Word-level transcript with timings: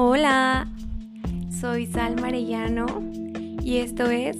Hola, 0.00 0.68
soy 1.50 1.86
Sal 1.86 2.20
Marellano 2.20 2.86
y 3.60 3.78
esto 3.78 4.08
es 4.08 4.36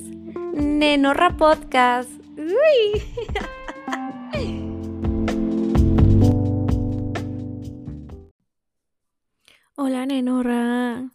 Nenorra 0.55 1.37
Podcast. 1.37 2.09
Hola 9.75 10.07
Nenorra, 10.07 11.11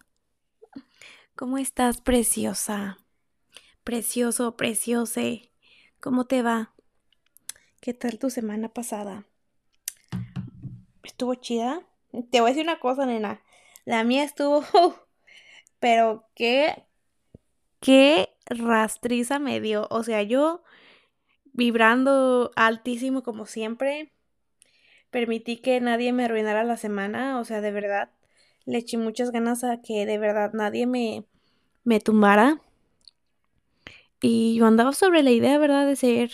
¿cómo 1.37 1.57
estás 1.57 2.01
preciosa? 2.01 2.97
Precioso, 3.85 4.57
preciose, 4.57 5.53
¿cómo 6.01 6.25
te 6.25 6.41
va? 6.41 6.73
¿Qué 7.79 7.93
tal 7.93 8.19
tu 8.19 8.29
semana 8.29 8.67
pasada? 8.67 9.23
¿Estuvo 11.01 11.33
chida? 11.35 11.87
Te 12.29 12.41
voy 12.41 12.49
a 12.49 12.53
decir 12.53 12.63
una 12.63 12.81
cosa, 12.81 13.05
nena. 13.05 13.41
La 13.85 14.03
mía 14.03 14.23
estuvo, 14.23 14.63
pero 15.79 16.25
qué, 16.35 16.83
qué 17.79 18.29
rastriza 18.45 19.39
me 19.39 19.59
dio. 19.59 19.87
O 19.89 20.03
sea, 20.03 20.23
yo 20.23 20.63
vibrando 21.53 22.51
altísimo 22.55 23.23
como 23.23 23.45
siempre, 23.45 24.11
permití 25.11 25.57
que 25.57 25.79
nadie 25.79 26.13
me 26.13 26.25
arruinara 26.25 26.63
la 26.63 26.77
semana. 26.77 27.39
O 27.39 27.45
sea, 27.45 27.61
de 27.61 27.71
verdad, 27.71 28.09
le 28.65 28.79
eché 28.79 28.97
muchas 28.97 29.31
ganas 29.31 29.63
a 29.63 29.81
que 29.81 30.05
de 30.05 30.17
verdad 30.17 30.51
nadie 30.53 30.87
me, 30.87 31.25
me 31.83 31.99
tumbara. 31.99 32.61
Y 34.21 34.55
yo 34.55 34.65
andaba 34.65 34.93
sobre 34.93 35.21
la 35.21 35.31
idea, 35.31 35.57
¿verdad? 35.57 35.85
De 35.85 35.95
ser, 35.95 36.31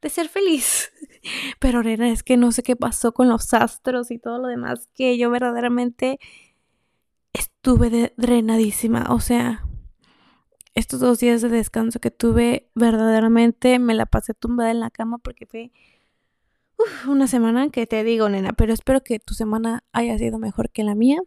de 0.00 0.10
ser 0.10 0.28
feliz. 0.28 0.92
Pero, 1.60 1.82
nena, 1.82 2.10
es 2.10 2.22
que 2.22 2.36
no 2.36 2.52
sé 2.52 2.62
qué 2.62 2.74
pasó 2.76 3.12
con 3.12 3.28
los 3.28 3.54
astros 3.54 4.10
y 4.10 4.18
todo 4.18 4.38
lo 4.38 4.48
demás, 4.48 4.88
que 4.94 5.16
yo 5.16 5.30
verdaderamente 5.30 6.18
estuve 7.32 8.12
drenadísima. 8.16 9.06
O 9.10 9.20
sea, 9.20 9.66
estos 10.74 11.00
dos 11.00 11.18
días 11.18 11.42
de 11.42 11.48
descanso 11.48 12.00
que 12.00 12.10
tuve, 12.10 12.70
verdaderamente 12.74 13.78
me 13.78 13.94
la 13.94 14.06
pasé 14.06 14.34
tumbada 14.34 14.70
en 14.70 14.80
la 14.80 14.90
cama 14.90 15.18
porque 15.18 15.46
fue 15.46 15.72
una 17.06 17.26
semana 17.26 17.68
que 17.70 17.86
te 17.86 18.02
digo, 18.04 18.28
nena, 18.28 18.52
pero 18.52 18.72
espero 18.72 19.02
que 19.02 19.18
tu 19.18 19.34
semana 19.34 19.84
haya 19.92 20.18
sido 20.18 20.38
mejor 20.38 20.70
que 20.70 20.84
la 20.84 20.94
mía. 20.94 21.20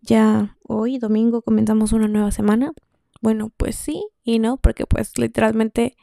Ya 0.00 0.56
hoy, 0.62 0.98
domingo, 0.98 1.42
comenzamos 1.42 1.92
una 1.92 2.08
nueva 2.08 2.30
semana. 2.30 2.72
Bueno, 3.20 3.52
pues 3.56 3.76
sí 3.76 4.04
y 4.24 4.38
no, 4.38 4.56
porque 4.56 4.86
pues 4.86 5.16
literalmente 5.18 5.96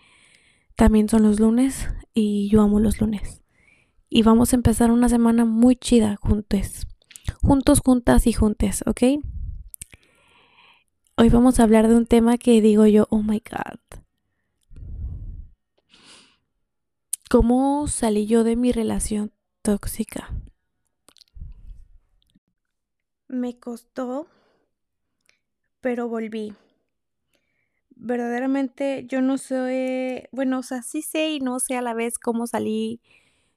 también 0.75 1.09
son 1.09 1.23
los 1.23 1.39
lunes 1.39 1.89
y 2.13 2.49
yo 2.49 2.61
amo 2.61 2.79
los 2.79 3.01
lunes. 3.01 3.41
Y 4.09 4.23
vamos 4.23 4.53
a 4.53 4.55
empezar 4.55 4.91
una 4.91 5.09
semana 5.09 5.45
muy 5.45 5.75
chida 5.75 6.15
juntos 6.15 6.87
juntos, 7.41 7.81
juntas 7.83 8.27
y 8.27 8.33
juntes, 8.33 8.83
¿ok? 8.85 9.23
Hoy 11.17 11.29
vamos 11.29 11.59
a 11.59 11.63
hablar 11.63 11.87
de 11.87 11.95
un 11.95 12.05
tema 12.05 12.37
que 12.37 12.61
digo 12.61 12.85
yo, 12.85 13.07
oh 13.09 13.23
my 13.23 13.41
god. 13.49 13.79
¿Cómo 17.29 17.87
salí 17.87 18.25
yo 18.25 18.43
de 18.43 18.55
mi 18.55 18.71
relación 18.71 19.31
tóxica? 19.61 20.29
Me 23.27 23.59
costó, 23.59 24.27
pero 25.81 26.07
volví. 26.07 26.55
Verdaderamente 27.95 29.05
yo 29.07 29.21
no 29.21 29.37
sé, 29.37 30.29
bueno, 30.31 30.59
o 30.59 30.63
sea, 30.63 30.81
sí 30.81 31.01
sé 31.01 31.31
y 31.31 31.39
no 31.39 31.59
sé 31.59 31.75
a 31.75 31.81
la 31.81 31.93
vez 31.93 32.17
cómo 32.17 32.47
salí 32.47 33.01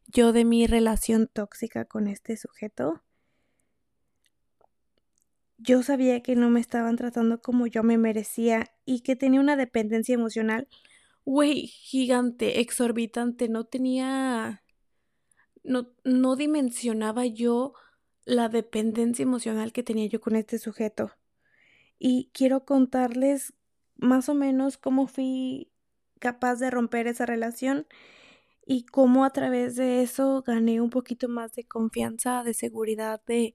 yo 0.08 0.32
de 0.32 0.44
mi 0.44 0.66
relación 0.66 1.28
tóxica 1.32 1.84
con 1.84 2.08
este 2.08 2.36
sujeto 2.36 3.02
yo 5.62 5.82
sabía 5.82 6.22
que 6.22 6.36
no 6.36 6.50
me 6.50 6.60
estaban 6.60 6.96
tratando 6.96 7.40
como 7.40 7.66
yo 7.66 7.82
me 7.82 7.98
merecía 7.98 8.72
y 8.84 9.00
que 9.00 9.16
tenía 9.16 9.40
una 9.40 9.56
dependencia 9.56 10.14
emocional, 10.14 10.68
güey, 11.24 11.66
gigante, 11.66 12.60
exorbitante. 12.60 13.48
No 13.48 13.64
tenía, 13.64 14.62
no, 15.62 15.92
no 16.04 16.36
dimensionaba 16.36 17.26
yo 17.26 17.74
la 18.24 18.48
dependencia 18.48 19.22
emocional 19.22 19.72
que 19.72 19.82
tenía 19.82 20.06
yo 20.06 20.20
con 20.20 20.36
este 20.36 20.58
sujeto. 20.58 21.12
Y 21.98 22.30
quiero 22.34 22.64
contarles 22.64 23.54
más 23.96 24.28
o 24.28 24.34
menos 24.34 24.78
cómo 24.78 25.06
fui 25.06 25.70
capaz 26.18 26.56
de 26.56 26.70
romper 26.70 27.06
esa 27.06 27.26
relación 27.26 27.86
y 28.66 28.84
cómo 28.86 29.24
a 29.24 29.30
través 29.30 29.76
de 29.76 30.02
eso 30.02 30.42
gané 30.42 30.80
un 30.80 30.90
poquito 30.90 31.28
más 31.28 31.52
de 31.54 31.64
confianza, 31.64 32.42
de 32.44 32.54
seguridad, 32.54 33.22
de 33.26 33.54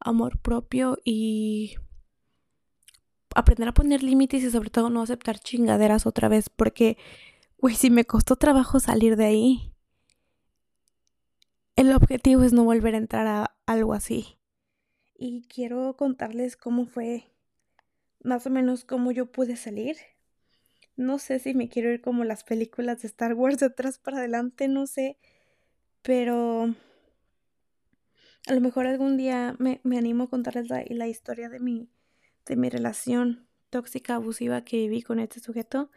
amor 0.00 0.38
propio 0.40 0.98
y 1.04 1.76
aprender 3.34 3.68
a 3.68 3.74
poner 3.74 4.02
límites 4.02 4.42
y 4.42 4.50
sobre 4.50 4.70
todo 4.70 4.90
no 4.90 5.02
aceptar 5.02 5.38
chingaderas 5.38 6.06
otra 6.06 6.28
vez 6.28 6.48
porque, 6.50 6.96
güey, 7.58 7.74
si 7.74 7.90
me 7.90 8.04
costó 8.04 8.36
trabajo 8.36 8.80
salir 8.80 9.16
de 9.16 9.26
ahí, 9.26 9.72
el 11.76 11.92
objetivo 11.92 12.42
es 12.42 12.52
no 12.52 12.64
volver 12.64 12.94
a 12.94 12.98
entrar 12.98 13.26
a 13.26 13.56
algo 13.66 13.94
así. 13.94 14.38
Y 15.14 15.42
quiero 15.48 15.96
contarles 15.96 16.56
cómo 16.56 16.86
fue, 16.86 17.24
más 18.22 18.46
o 18.46 18.50
menos 18.50 18.84
cómo 18.84 19.12
yo 19.12 19.26
pude 19.30 19.56
salir. 19.56 19.96
No 20.96 21.18
sé 21.18 21.38
si 21.38 21.54
me 21.54 21.68
quiero 21.68 21.92
ir 21.92 22.00
como 22.00 22.24
las 22.24 22.42
películas 22.42 23.02
de 23.02 23.08
Star 23.08 23.34
Wars 23.34 23.58
de 23.58 23.66
atrás 23.66 23.98
para 23.98 24.18
adelante, 24.18 24.66
no 24.66 24.88
sé, 24.88 25.18
pero 26.02 26.74
a 28.46 28.54
lo 28.54 28.60
mejor 28.60 28.86
algún 28.86 29.16
día 29.16 29.56
me, 29.58 29.80
animo 29.96 30.24
a 30.24 30.30
contarles 30.30 30.68
la, 30.70 30.84
la, 30.88 31.08
historia 31.08 31.48
de 31.48 31.60
mi, 31.60 31.88
de 32.46 32.56
mi 32.56 32.70
relación 32.70 33.46
tóxica, 33.70 34.14
abusiva 34.14 34.64
que 34.64 34.76
viví 34.78 35.02
con 35.02 35.18
este 35.18 35.40
sujeto. 35.40 35.90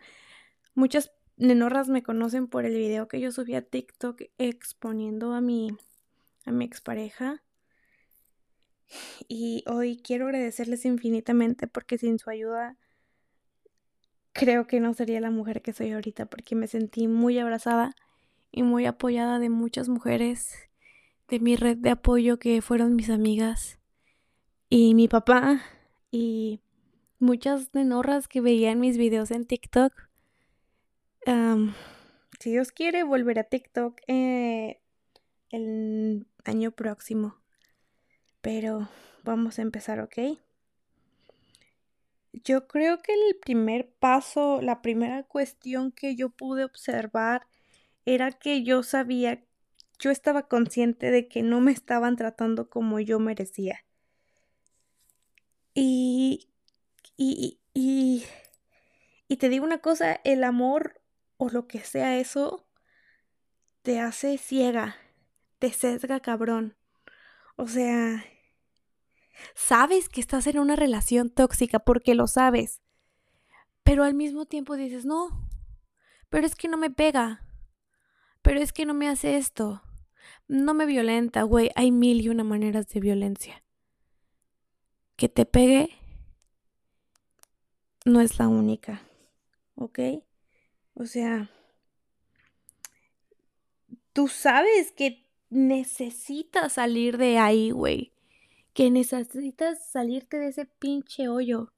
Muchas 0.73 1.11
nenorras 1.37 1.89
me 1.89 2.03
conocen 2.03 2.47
por 2.47 2.65
el 2.65 2.75
video 2.75 3.07
que 3.07 3.19
yo 3.19 3.31
subí 3.31 3.55
a 3.55 3.61
TikTok 3.61 4.21
exponiendo 4.37 5.33
a 5.33 5.41
mi, 5.41 5.75
a 6.45 6.51
mi 6.51 6.65
expareja. 6.65 7.43
Y 9.27 9.63
hoy 9.67 10.01
quiero 10.03 10.25
agradecerles 10.25 10.85
infinitamente 10.85 11.67
porque 11.67 11.97
sin 11.97 12.19
su 12.19 12.29
ayuda 12.29 12.77
creo 14.33 14.67
que 14.67 14.79
no 14.79 14.93
sería 14.93 15.21
la 15.21 15.31
mujer 15.31 15.61
que 15.61 15.73
soy 15.73 15.91
ahorita 15.91 16.25
porque 16.25 16.55
me 16.55 16.67
sentí 16.67 17.07
muy 17.07 17.39
abrazada 17.39 17.95
y 18.51 18.63
muy 18.63 18.85
apoyada 18.85 19.39
de 19.39 19.49
muchas 19.49 19.87
mujeres 19.87 20.70
de 21.31 21.39
mi 21.39 21.55
red 21.55 21.77
de 21.77 21.91
apoyo 21.91 22.39
que 22.39 22.61
fueron 22.61 22.97
mis 22.97 23.09
amigas 23.09 23.79
y 24.69 24.93
mi 24.95 25.07
papá 25.07 25.61
y 26.11 26.59
muchas 27.19 27.73
nenorras 27.73 28.27
que 28.27 28.41
veían 28.41 28.81
mis 28.81 28.97
videos 28.97 29.31
en 29.31 29.45
TikTok. 29.45 29.93
si 32.37 32.51
Dios 32.51 32.73
quiere, 32.73 33.03
volver 33.03 33.39
a 33.39 33.45
TikTok 33.45 34.01
eh, 34.07 34.81
el 35.51 36.27
año 36.43 36.71
próximo. 36.71 37.37
Pero 38.41 38.89
vamos 39.23 39.57
a 39.57 39.61
empezar, 39.61 40.01
¿ok? 40.01 40.37
Yo 42.33 42.67
creo 42.67 42.97
que 42.97 43.13
el 43.13 43.37
primer 43.37 43.89
paso, 43.99 44.61
la 44.61 44.81
primera 44.81 45.23
cuestión 45.23 45.93
que 45.93 46.17
yo 46.17 46.29
pude 46.29 46.65
observar 46.65 47.47
era 48.05 48.31
que 48.31 48.63
yo 48.63 48.83
sabía 48.83 49.45
yo 50.01 50.09
estaba 50.09 50.47
consciente 50.47 51.11
de 51.11 51.27
que 51.27 51.43
no 51.43 51.61
me 51.61 51.71
estaban 51.71 52.15
tratando 52.15 52.69
como 52.69 52.99
yo 52.99 53.19
merecía. 53.19 53.85
Y, 55.75 56.49
y, 57.15 57.59
y, 57.75 58.25
y 59.27 59.37
te 59.37 59.47
digo 59.47 59.63
una 59.63 59.77
cosa, 59.77 60.19
el 60.23 60.43
amor 60.43 61.01
o 61.37 61.49
lo 61.49 61.67
que 61.67 61.81
sea 61.81 62.17
eso 62.17 62.67
te 63.83 63.99
hace 63.99 64.39
ciega, 64.39 64.95
te 65.59 65.71
sesga 65.71 66.19
cabrón. 66.19 66.75
O 67.55 67.67
sea, 67.67 68.25
sabes 69.53 70.09
que 70.09 70.19
estás 70.19 70.47
en 70.47 70.57
una 70.57 70.75
relación 70.75 71.29
tóxica 71.29 71.77
porque 71.77 72.15
lo 72.15 72.25
sabes, 72.25 72.81
pero 73.83 74.03
al 74.03 74.15
mismo 74.15 74.45
tiempo 74.45 74.77
dices, 74.77 75.05
no, 75.05 75.47
pero 76.29 76.47
es 76.47 76.55
que 76.55 76.67
no 76.67 76.77
me 76.77 76.89
pega, 76.89 77.45
pero 78.41 78.59
es 78.59 78.73
que 78.73 78.85
no 78.85 78.95
me 78.95 79.07
hace 79.07 79.37
esto, 79.37 79.83
no 80.51 80.73
me 80.73 80.85
violenta, 80.85 81.43
güey. 81.43 81.71
Hay 81.75 81.91
mil 81.91 82.19
y 82.19 82.27
una 82.27 82.43
maneras 82.43 82.89
de 82.89 82.99
violencia. 82.99 83.63
Que 85.15 85.29
te 85.29 85.45
pegue 85.45 85.89
no 88.03 88.19
es 88.19 88.37
la 88.37 88.49
única. 88.49 89.01
¿Ok? 89.75 89.99
O 90.93 91.05
sea, 91.05 91.49
tú 94.11 94.27
sabes 94.27 94.91
que 94.91 95.25
necesitas 95.49 96.73
salir 96.73 97.17
de 97.17 97.37
ahí, 97.37 97.71
güey. 97.71 98.11
Que 98.73 98.91
necesitas 98.91 99.89
salirte 99.89 100.37
de 100.37 100.47
ese 100.49 100.65
pinche 100.65 101.29
hoyo. 101.29 101.71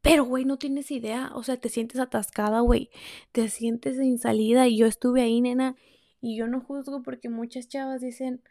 Pero, 0.00 0.24
güey, 0.24 0.44
no 0.44 0.58
tienes 0.58 0.92
idea. 0.92 1.32
O 1.34 1.42
sea, 1.42 1.56
te 1.56 1.68
sientes 1.68 1.98
atascada, 1.98 2.60
güey. 2.60 2.90
Te 3.32 3.48
sientes 3.48 3.96
sin 3.96 4.18
salida. 4.18 4.68
Y 4.68 4.76
yo 4.76 4.86
estuve 4.86 5.22
ahí, 5.22 5.40
nena. 5.40 5.74
Y 6.20 6.36
yo 6.36 6.46
no 6.46 6.60
juzgo 6.60 7.02
porque 7.02 7.28
muchas 7.30 7.68
chavas 7.68 8.00
dicen, 8.00 8.42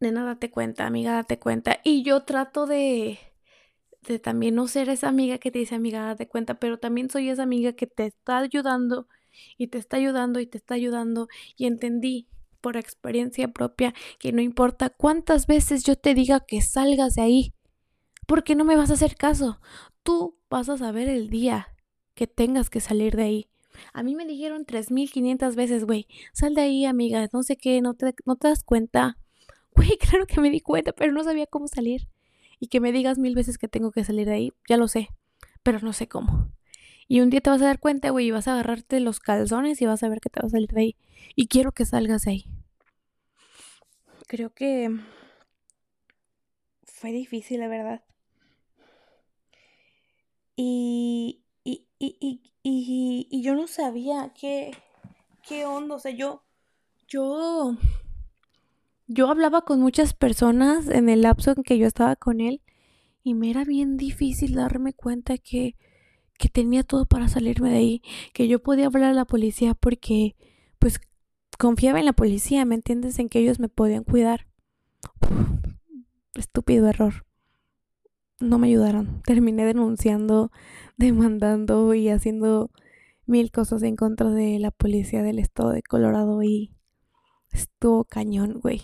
nena, 0.00 0.24
date 0.24 0.50
cuenta, 0.50 0.86
amiga, 0.86 1.12
date 1.14 1.38
cuenta. 1.38 1.80
Y 1.84 2.02
yo 2.02 2.24
trato 2.24 2.66
de, 2.66 3.18
de 4.02 4.18
también 4.18 4.54
no 4.54 4.66
ser 4.68 4.88
esa 4.88 5.08
amiga 5.08 5.38
que 5.38 5.50
te 5.50 5.60
dice 5.60 5.74
amiga, 5.74 6.14
de 6.14 6.28
cuenta, 6.28 6.58
pero 6.58 6.78
también 6.78 7.10
soy 7.10 7.28
esa 7.28 7.42
amiga 7.44 7.72
que 7.72 7.86
te 7.86 8.06
está 8.06 8.38
ayudando 8.38 9.08
y 9.58 9.68
te 9.68 9.78
está 9.78 9.96
ayudando 9.96 10.40
y 10.40 10.46
te 10.46 10.58
está 10.58 10.74
ayudando 10.74 11.28
y 11.56 11.66
entendí 11.66 12.28
por 12.60 12.76
experiencia 12.76 13.48
propia 13.48 13.94
que 14.18 14.32
no 14.32 14.40
importa 14.40 14.90
cuántas 14.90 15.46
veces 15.46 15.84
yo 15.84 15.96
te 15.96 16.14
diga 16.14 16.40
que 16.40 16.62
salgas 16.62 17.14
de 17.14 17.22
ahí, 17.22 17.54
porque 18.26 18.54
no 18.54 18.64
me 18.64 18.76
vas 18.76 18.90
a 18.90 18.94
hacer 18.94 19.16
caso. 19.16 19.60
Tú 20.02 20.38
vas 20.48 20.68
a 20.68 20.78
saber 20.78 21.08
el 21.08 21.28
día 21.28 21.68
que 22.14 22.26
tengas 22.26 22.70
que 22.70 22.80
salir 22.80 23.16
de 23.16 23.22
ahí. 23.22 23.50
A 23.92 24.02
mí 24.02 24.14
me 24.14 24.26
dijeron 24.26 24.64
3500 24.64 25.56
veces, 25.56 25.84
güey, 25.84 26.06
sal 26.32 26.54
de 26.54 26.62
ahí, 26.62 26.84
amiga, 26.84 27.28
no 27.32 27.42
sé 27.42 27.56
qué, 27.56 27.80
no 27.80 27.94
te, 27.94 28.14
no 28.24 28.36
te 28.36 28.48
das 28.48 28.62
cuenta. 28.64 29.18
Güey, 29.76 29.98
claro 29.98 30.26
que 30.26 30.40
me 30.40 30.50
di 30.50 30.60
cuenta, 30.60 30.92
pero 30.92 31.10
no 31.10 31.24
sabía 31.24 31.48
cómo 31.48 31.66
salir. 31.66 32.06
Y 32.60 32.68
que 32.68 32.78
me 32.78 32.92
digas 32.92 33.18
mil 33.18 33.34
veces 33.34 33.58
que 33.58 33.66
tengo 33.66 33.90
que 33.90 34.04
salir 34.04 34.28
de 34.28 34.34
ahí, 34.34 34.52
ya 34.68 34.76
lo 34.76 34.86
sé, 34.86 35.08
pero 35.64 35.80
no 35.80 35.92
sé 35.92 36.06
cómo. 36.06 36.52
Y 37.08 37.20
un 37.20 37.30
día 37.30 37.40
te 37.40 37.50
vas 37.50 37.60
a 37.60 37.66
dar 37.66 37.80
cuenta, 37.80 38.10
güey, 38.10 38.26
y 38.26 38.30
vas 38.30 38.46
a 38.46 38.52
agarrarte 38.52 39.00
los 39.00 39.18
calzones 39.18 39.82
y 39.82 39.86
vas 39.86 40.02
a 40.04 40.08
ver 40.08 40.20
que 40.20 40.30
te 40.30 40.40
vas 40.40 40.52
a 40.52 40.56
salir 40.56 40.68
de 40.68 40.80
ahí. 40.80 40.96
Y 41.34 41.48
quiero 41.48 41.72
que 41.72 41.84
salgas 41.84 42.22
de 42.22 42.30
ahí. 42.30 42.44
Creo 44.26 44.54
que 44.54 44.90
fue 46.84 47.12
difícil, 47.12 47.60
la 47.60 47.68
verdad. 47.68 48.02
Y, 50.56 51.42
y, 51.64 51.86
y, 51.98 52.16
y, 52.20 52.53
y 52.70 53.42
yo 53.42 53.54
no 53.54 53.66
sabía 53.66 54.32
qué, 54.38 54.72
qué 55.46 55.66
onda. 55.66 55.94
O 55.96 55.98
sea, 55.98 56.12
yo, 56.12 56.42
yo, 57.06 57.76
yo 59.06 59.30
hablaba 59.30 59.62
con 59.62 59.80
muchas 59.80 60.14
personas 60.14 60.88
en 60.88 61.08
el 61.08 61.22
lapso 61.22 61.52
en 61.56 61.62
que 61.62 61.78
yo 61.78 61.86
estaba 61.86 62.16
con 62.16 62.40
él. 62.40 62.62
Y 63.22 63.34
me 63.34 63.50
era 63.50 63.64
bien 63.64 63.96
difícil 63.96 64.54
darme 64.54 64.92
cuenta 64.92 65.38
que 65.38 65.76
que 66.38 66.48
tenía 66.48 66.82
todo 66.82 67.06
para 67.06 67.28
salirme 67.28 67.70
de 67.70 67.76
ahí, 67.76 68.02
que 68.32 68.48
yo 68.48 68.62
podía 68.62 68.86
hablar 68.86 69.10
a 69.10 69.14
la 69.14 69.24
policía 69.24 69.74
porque 69.74 70.36
pues 70.78 71.00
confiaba 71.58 72.00
en 72.00 72.06
la 72.06 72.12
policía, 72.12 72.64
¿me 72.64 72.74
entiendes? 72.74 73.18
En 73.18 73.28
que 73.28 73.38
ellos 73.38 73.60
me 73.60 73.68
podían 73.68 74.04
cuidar. 74.04 74.46
estúpido 76.34 76.88
error. 76.88 77.24
No 78.44 78.58
me 78.58 78.68
ayudaron. 78.68 79.22
Terminé 79.26 79.64
denunciando, 79.64 80.52
demandando 80.96 81.94
y 81.94 82.08
haciendo 82.08 82.70
mil 83.26 83.50
cosas 83.50 83.82
en 83.82 83.96
contra 83.96 84.30
de 84.30 84.58
la 84.58 84.70
policía 84.70 85.22
del 85.22 85.38
estado 85.38 85.70
de 85.70 85.82
Colorado 85.82 86.42
y 86.42 86.72
estuvo 87.52 88.04
cañón, 88.04 88.60
güey. 88.60 88.82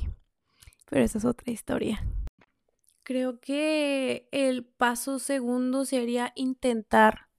Pero 0.89 1.05
esa 1.05 1.19
es 1.19 1.25
otra 1.25 1.53
historia. 1.53 2.05
Creo 3.03 3.41
que 3.41 4.29
el 4.33 4.65
paso 4.65 5.19
segundo 5.19 5.85
sería 5.85 6.33
intentar 6.37 7.31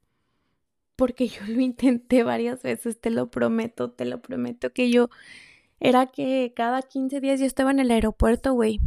porque 0.95 1.27
yo 1.27 1.41
lo 1.47 1.59
intenté 1.61 2.21
varias 2.21 2.61
veces, 2.61 3.01
te 3.01 3.09
lo 3.09 3.31
prometo, 3.31 3.89
te 3.89 4.05
lo 4.05 4.21
prometo 4.21 4.71
que 4.71 4.91
yo 4.91 5.09
era 5.79 6.05
que 6.05 6.53
cada 6.55 6.83
15 6.83 7.19
días 7.19 7.39
yo 7.39 7.47
estaba 7.47 7.71
en 7.71 7.79
el 7.79 7.89
aeropuerto, 7.89 8.53
güey. 8.53 8.79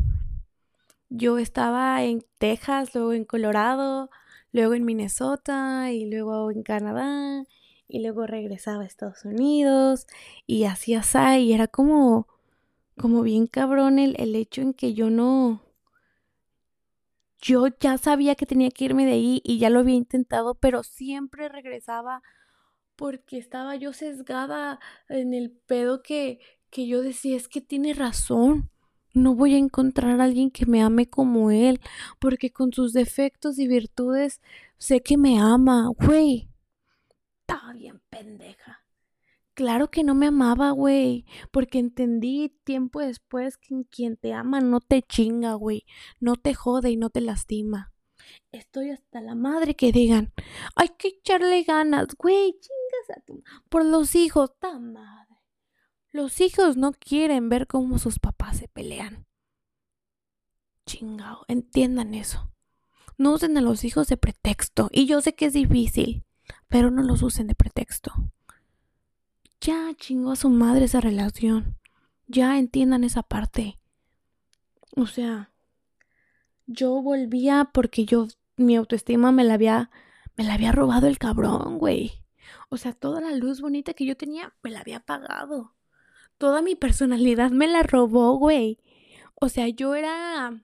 Yo 1.16 1.38
estaba 1.38 2.02
en 2.02 2.24
Texas, 2.38 2.92
luego 2.92 3.12
en 3.12 3.24
Colorado, 3.24 4.10
luego 4.50 4.74
en 4.74 4.84
Minnesota 4.84 5.92
y 5.92 6.06
luego 6.06 6.50
en 6.50 6.64
Canadá 6.64 7.44
y 7.86 8.02
luego 8.02 8.26
regresaba 8.26 8.82
a 8.82 8.86
Estados 8.86 9.24
Unidos 9.24 10.08
y 10.44 10.64
así 10.64 10.94
así 10.94 11.18
y 11.38 11.52
era 11.52 11.68
como 11.68 12.26
como 12.98 13.22
bien 13.22 13.46
cabrón 13.46 14.00
el, 14.00 14.16
el 14.18 14.34
hecho 14.34 14.60
en 14.62 14.74
que 14.74 14.94
yo 14.94 15.08
no 15.08 15.62
yo 17.40 17.68
ya 17.78 17.96
sabía 17.96 18.34
que 18.34 18.46
tenía 18.46 18.70
que 18.70 18.86
irme 18.86 19.06
de 19.06 19.12
ahí 19.12 19.40
y 19.44 19.58
ya 19.58 19.70
lo 19.70 19.80
había 19.80 19.94
intentado, 19.94 20.56
pero 20.56 20.82
siempre 20.82 21.48
regresaba 21.48 22.22
porque 22.96 23.38
estaba 23.38 23.76
yo 23.76 23.92
sesgada 23.92 24.80
en 25.08 25.32
el 25.32 25.52
pedo 25.52 26.02
que, 26.02 26.40
que 26.70 26.88
yo 26.88 27.02
decía, 27.02 27.36
es 27.36 27.46
que 27.46 27.60
tiene 27.60 27.94
razón. 27.94 28.70
No 29.14 29.36
voy 29.36 29.54
a 29.54 29.58
encontrar 29.58 30.20
a 30.20 30.24
alguien 30.24 30.50
que 30.50 30.66
me 30.66 30.82
ame 30.82 31.08
como 31.08 31.52
él, 31.52 31.80
porque 32.18 32.50
con 32.50 32.72
sus 32.72 32.92
defectos 32.92 33.60
y 33.60 33.68
virtudes 33.68 34.40
sé 34.76 35.02
que 35.02 35.16
me 35.16 35.38
ama, 35.38 35.88
güey. 35.96 36.48
Estaba 37.40 37.72
bien 37.74 38.02
pendeja. 38.10 38.84
Claro 39.54 39.88
que 39.88 40.02
no 40.02 40.16
me 40.16 40.26
amaba, 40.26 40.72
güey, 40.72 41.26
porque 41.52 41.78
entendí 41.78 42.58
tiempo 42.64 42.98
después 42.98 43.56
que 43.56 43.84
quien 43.88 44.16
te 44.16 44.32
ama 44.32 44.60
no 44.60 44.80
te 44.80 45.00
chinga, 45.02 45.54
güey, 45.54 45.84
no 46.18 46.34
te 46.34 46.54
jode 46.54 46.90
y 46.90 46.96
no 46.96 47.08
te 47.08 47.20
lastima. 47.20 47.92
Estoy 48.50 48.90
hasta 48.90 49.20
la 49.20 49.36
madre 49.36 49.76
que 49.76 49.92
digan, 49.92 50.32
hay 50.74 50.88
que 50.98 51.08
echarle 51.08 51.62
ganas, 51.62 52.08
güey, 52.18 52.52
chingas 52.52 53.16
a 53.16 53.20
tu... 53.20 53.44
Por 53.68 53.84
los 53.84 54.16
hijos, 54.16 54.58
ta 54.58 54.76
madre. 54.80 55.23
Los 56.14 56.40
hijos 56.40 56.76
no 56.76 56.92
quieren 56.92 57.48
ver 57.48 57.66
cómo 57.66 57.98
sus 57.98 58.20
papás 58.20 58.58
se 58.58 58.68
pelean. 58.68 59.26
Chingao, 60.86 61.44
entiendan 61.48 62.14
eso. 62.14 62.52
No 63.18 63.32
usen 63.32 63.58
a 63.58 63.60
los 63.60 63.82
hijos 63.82 64.06
de 64.06 64.16
pretexto. 64.16 64.88
Y 64.92 65.06
yo 65.06 65.20
sé 65.20 65.34
que 65.34 65.46
es 65.46 65.54
difícil, 65.54 66.24
pero 66.68 66.92
no 66.92 67.02
los 67.02 67.20
usen 67.22 67.48
de 67.48 67.56
pretexto. 67.56 68.12
Ya 69.60 69.92
chingó 69.96 70.30
a 70.30 70.36
su 70.36 70.50
madre 70.50 70.84
esa 70.84 71.00
relación. 71.00 71.80
Ya 72.28 72.60
entiendan 72.60 73.02
esa 73.02 73.24
parte. 73.24 73.80
O 74.94 75.08
sea, 75.08 75.50
yo 76.68 77.02
volvía 77.02 77.70
porque 77.74 78.04
yo 78.04 78.28
mi 78.56 78.76
autoestima 78.76 79.32
me 79.32 79.42
la 79.42 79.54
había 79.54 79.90
me 80.36 80.44
la 80.44 80.54
había 80.54 80.70
robado 80.70 81.08
el 81.08 81.18
cabrón, 81.18 81.78
güey. 81.78 82.24
O 82.68 82.76
sea, 82.76 82.92
toda 82.92 83.20
la 83.20 83.32
luz 83.32 83.60
bonita 83.60 83.94
que 83.94 84.06
yo 84.06 84.16
tenía 84.16 84.54
me 84.62 84.70
la 84.70 84.78
había 84.78 84.98
apagado. 84.98 85.74
Toda 86.38 86.62
mi 86.62 86.74
personalidad 86.74 87.50
me 87.50 87.66
la 87.66 87.82
robó, 87.82 88.36
güey. 88.36 88.78
O 89.34 89.48
sea, 89.48 89.68
yo 89.68 89.94
era 89.94 90.62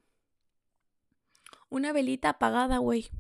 una 1.68 1.92
velita 1.92 2.30
apagada, 2.30 2.78
güey. 2.78 3.10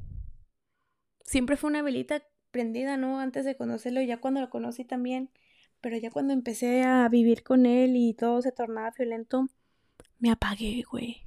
Siempre 1.24 1.56
fue 1.56 1.70
una 1.70 1.82
velita 1.82 2.22
prendida, 2.50 2.96
¿no? 2.96 3.20
Antes 3.20 3.44
de 3.44 3.56
conocerlo, 3.56 4.00
y 4.00 4.06
ya 4.06 4.20
cuando 4.20 4.40
lo 4.40 4.50
conocí 4.50 4.84
también 4.84 5.30
pero 5.80 5.96
ya 5.96 6.10
cuando 6.10 6.32
empecé 6.32 6.82
a 6.82 7.08
vivir 7.08 7.42
con 7.42 7.66
él 7.66 7.96
y 7.96 8.14
todo 8.14 8.42
se 8.42 8.52
tornaba 8.52 8.92
violento, 8.96 9.48
me 10.18 10.30
apagué, 10.30 10.84
güey. 10.90 11.22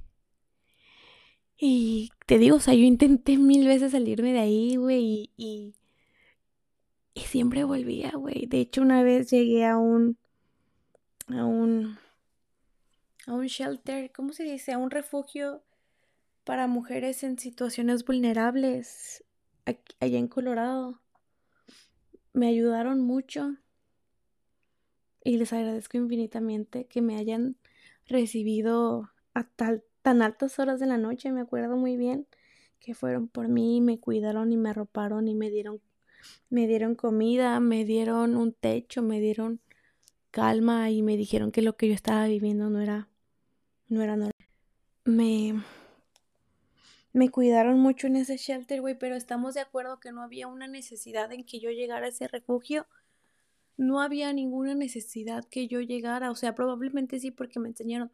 Y 1.56 2.10
te 2.26 2.38
digo, 2.38 2.56
o 2.56 2.60
sea, 2.60 2.74
yo 2.74 2.82
intenté 2.84 3.36
mil 3.36 3.66
veces 3.66 3.92
salirme 3.92 4.32
de 4.32 4.40
ahí, 4.40 4.76
güey, 4.76 5.32
y, 5.36 5.74
y, 7.14 7.20
siempre 7.22 7.64
volvía, 7.64 8.12
güey. 8.12 8.46
De 8.46 8.60
hecho, 8.60 8.82
una 8.82 9.02
vez 9.02 9.30
llegué 9.30 9.64
a 9.64 9.76
un, 9.76 10.18
a 11.28 11.44
un, 11.44 11.98
a 13.26 13.32
un 13.32 13.46
shelter, 13.46 14.12
¿cómo 14.12 14.32
se 14.32 14.44
dice? 14.44 14.72
A 14.72 14.78
un 14.78 14.90
refugio 14.90 15.62
para 16.44 16.66
mujeres 16.66 17.24
en 17.24 17.38
situaciones 17.38 18.04
vulnerables 18.04 19.24
allá 20.00 20.18
en 20.18 20.28
Colorado. 20.28 21.00
Me 22.32 22.48
ayudaron 22.48 23.00
mucho 23.00 23.56
y 25.22 25.38
les 25.38 25.52
agradezco 25.52 25.96
infinitamente 25.96 26.86
que 26.86 27.00
me 27.00 27.16
hayan 27.16 27.56
recibido 28.06 29.10
a 29.32 29.44
tal, 29.44 29.82
tan 30.02 30.20
altas 30.20 30.58
horas 30.58 30.80
de 30.80 30.86
la 30.86 30.98
noche, 30.98 31.32
me 31.32 31.40
acuerdo 31.40 31.76
muy 31.76 31.96
bien 31.96 32.26
que 32.78 32.94
fueron 32.94 33.28
por 33.28 33.48
mí, 33.48 33.80
me 33.80 33.98
cuidaron 33.98 34.52
y 34.52 34.58
me 34.58 34.68
arroparon 34.68 35.26
y 35.26 35.34
me 35.34 35.50
dieron 35.50 35.80
me 36.48 36.66
dieron 36.66 36.94
comida, 36.94 37.60
me 37.60 37.84
dieron 37.84 38.36
un 38.36 38.52
techo, 38.52 39.02
me 39.02 39.20
dieron 39.20 39.60
calma 40.34 40.90
y 40.90 41.02
me 41.02 41.16
dijeron 41.16 41.52
que 41.52 41.62
lo 41.62 41.76
que 41.76 41.88
yo 41.88 41.94
estaba 41.94 42.26
viviendo 42.26 42.68
no 42.70 42.80
era 42.80 43.08
no 43.88 44.02
era 44.02 44.16
normal. 44.16 44.32
Me 45.04 45.54
me 47.12 47.30
cuidaron 47.30 47.78
mucho 47.78 48.08
en 48.08 48.16
ese 48.16 48.36
shelter, 48.36 48.80
güey, 48.80 48.98
pero 48.98 49.14
estamos 49.14 49.54
de 49.54 49.60
acuerdo 49.60 50.00
que 50.00 50.10
no 50.10 50.22
había 50.22 50.48
una 50.48 50.66
necesidad 50.66 51.32
en 51.32 51.44
que 51.44 51.60
yo 51.60 51.70
llegara 51.70 52.06
a 52.06 52.08
ese 52.08 52.26
refugio 52.26 52.86
no 53.76 54.00
había 54.00 54.32
ninguna 54.32 54.74
necesidad 54.74 55.44
que 55.44 55.66
yo 55.68 55.80
llegara, 55.80 56.30
o 56.30 56.34
sea, 56.34 56.54
probablemente 56.54 57.18
sí 57.20 57.30
porque 57.30 57.58
me 57.60 57.68
enseñaron, 57.68 58.10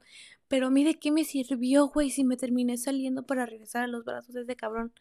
pero 0.48 0.70
de 0.70 0.98
qué 0.98 1.12
me 1.12 1.24
sirvió, 1.24 1.88
güey, 1.88 2.10
si 2.10 2.24
me 2.24 2.36
terminé 2.36 2.76
saliendo 2.78 3.26
para 3.26 3.46
regresar 3.46 3.84
a 3.84 3.86
los 3.86 4.04
brazos 4.04 4.34
de 4.34 4.42
ese 4.42 4.56
cabrón. 4.56 4.92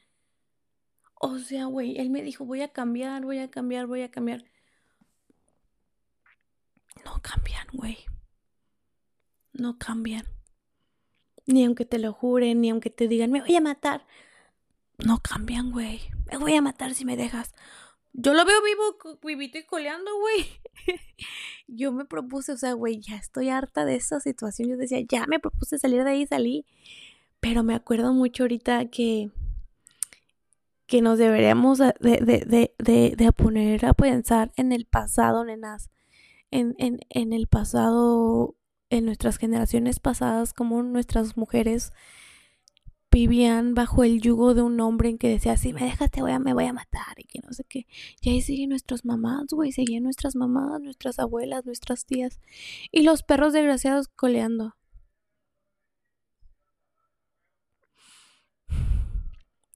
O 1.21 1.38
sea, 1.39 1.65
güey, 1.65 1.97
él 1.97 2.09
me 2.09 2.21
dijo, 2.23 2.45
voy 2.45 2.61
a 2.61 2.69
cambiar, 2.69 3.23
voy 3.25 3.39
a 3.39 3.49
cambiar, 3.49 3.88
voy 3.88 4.01
a 4.01 4.11
cambiar. 4.11 4.45
No 7.06 7.22
cambian, 7.22 7.68
güey. 7.74 7.98
No 9.53 9.77
cambian. 9.77 10.25
Ni 11.46 11.65
aunque 11.65 11.86
te 11.86 12.00
lo 12.00 12.13
juren, 12.13 12.62
ni 12.62 12.70
aunque 12.70 12.89
te 12.89 13.08
digan, 13.08 13.32
me 13.32 13.41
voy 13.41 13.56
a 13.56 13.62
matar. 13.62 14.06
No 14.98 15.20
cambian, 15.22 15.72
güey. 15.72 16.01
Me 16.32 16.38
voy 16.38 16.56
a 16.56 16.62
matar 16.62 16.94
si 16.94 17.06
me 17.06 17.18
dejas. 17.18 17.53
Yo 18.13 18.34
lo 18.34 18.46
veo 18.46 18.62
vivo, 18.62 19.18
vivito 19.24 19.58
y 19.58 19.65
coleando, 19.65 20.12
güey. 20.20 20.46
yo 21.68 21.91
me 21.91 22.06
propuse, 22.06 22.51
o 22.51 22.58
sea, 22.58 22.74
güey, 22.74 23.00
ya 23.00 23.15
estoy 23.15 23.50
harta 23.50 23.86
de 23.86 23.96
esa 23.96 24.20
situación. 24.20 24.70
Yo 24.70 24.77
decía, 24.77 25.00
ya 25.08 25.25
me 25.27 25.39
propuse 25.39 25.77
salir 25.77 26.03
de 26.03 26.12
ahí, 26.12 26.27
salí. 26.27 26.65
Pero 27.39 27.63
me 27.63 27.75
acuerdo 27.75 28.13
mucho 28.13 28.44
ahorita 28.44 28.89
que 28.89 29.32
que 30.89 31.03
nos 31.03 31.20
deberíamos 31.20 31.77
de, 31.77 31.94
de, 32.00 32.74
de, 32.79 33.15
de, 33.15 33.32
poner 33.32 33.86
a 33.86 33.94
pensar 33.94 34.51
en 34.56 34.72
el 34.72 34.86
pasado, 34.86 35.46
nenas. 35.46 35.91
En, 36.51 36.75
en, 36.79 37.00
en 37.10 37.34
el 37.34 37.48
pasado, 37.48 38.56
en 38.89 39.06
nuestras 39.06 39.38
generaciones 39.38 40.00
pasadas, 40.00 40.53
como 40.53 40.82
nuestras 40.84 41.38
mujeres 41.38 41.94
vivían 43.12 43.74
bajo 43.74 44.03
el 44.03 44.22
yugo 44.22 44.53
de 44.53 44.62
un 44.62 44.79
hombre 44.79 45.10
en 45.10 45.18
que 45.18 45.29
decía, 45.29 45.58
si 45.58 45.74
me 45.74 45.84
dejas 45.84 46.12
te 46.12 46.22
voy 46.22 46.32
a, 46.32 46.39
me 46.39 46.53
voy 46.53 46.65
a 46.65 46.74
matar 46.74 47.18
y 47.18 47.24
que 47.24 47.39
no 47.39 47.51
sé 47.53 47.63
qué. 47.63 47.88
Y 48.22 48.29
ahí 48.29 48.41
siguen 48.41 48.70
nuestras 48.70 49.06
mamás, 49.06 49.48
güey, 49.51 49.72
siguen 49.72 50.03
nuestras 50.03 50.36
mamás, 50.36 50.82
nuestras 50.82 51.20
abuelas, 51.20 51.65
nuestras 51.65 52.06
tías. 52.06 52.39
Y 52.91 53.03
los 53.03 53.24
perros 53.24 53.53
desgraciados 53.53 54.08
coleando. 54.10 54.75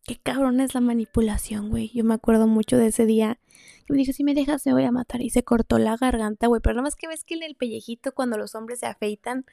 Qué 0.06 0.18
cabrón 0.18 0.60
es 0.60 0.74
la 0.74 0.82
manipulación, 0.82 1.70
güey. 1.70 1.90
Yo 1.94 2.04
me 2.04 2.14
acuerdo 2.14 2.46
mucho 2.46 2.78
de 2.78 2.88
ese 2.88 3.06
día. 3.06 3.40
Que 3.86 3.94
me 3.94 4.00
dijo, 4.00 4.14
si 4.14 4.24
me 4.24 4.34
dejas, 4.34 4.66
me 4.66 4.74
voy 4.74 4.84
a 4.84 4.92
matar. 4.92 5.22
Y 5.22 5.30
se 5.30 5.44
cortó 5.44 5.78
la 5.78 5.98
garganta, 5.98 6.48
güey. 6.48 6.62
Pero 6.62 6.76
nada 6.76 6.84
más 6.84 6.96
que 6.96 7.08
ves 7.08 7.24
que 7.24 7.36
en 7.36 7.44
el 7.44 7.56
pellejito, 7.56 8.14
cuando 8.14 8.38
los 8.38 8.56
hombres 8.56 8.80
se 8.80 8.86
afeitan, 8.86 9.46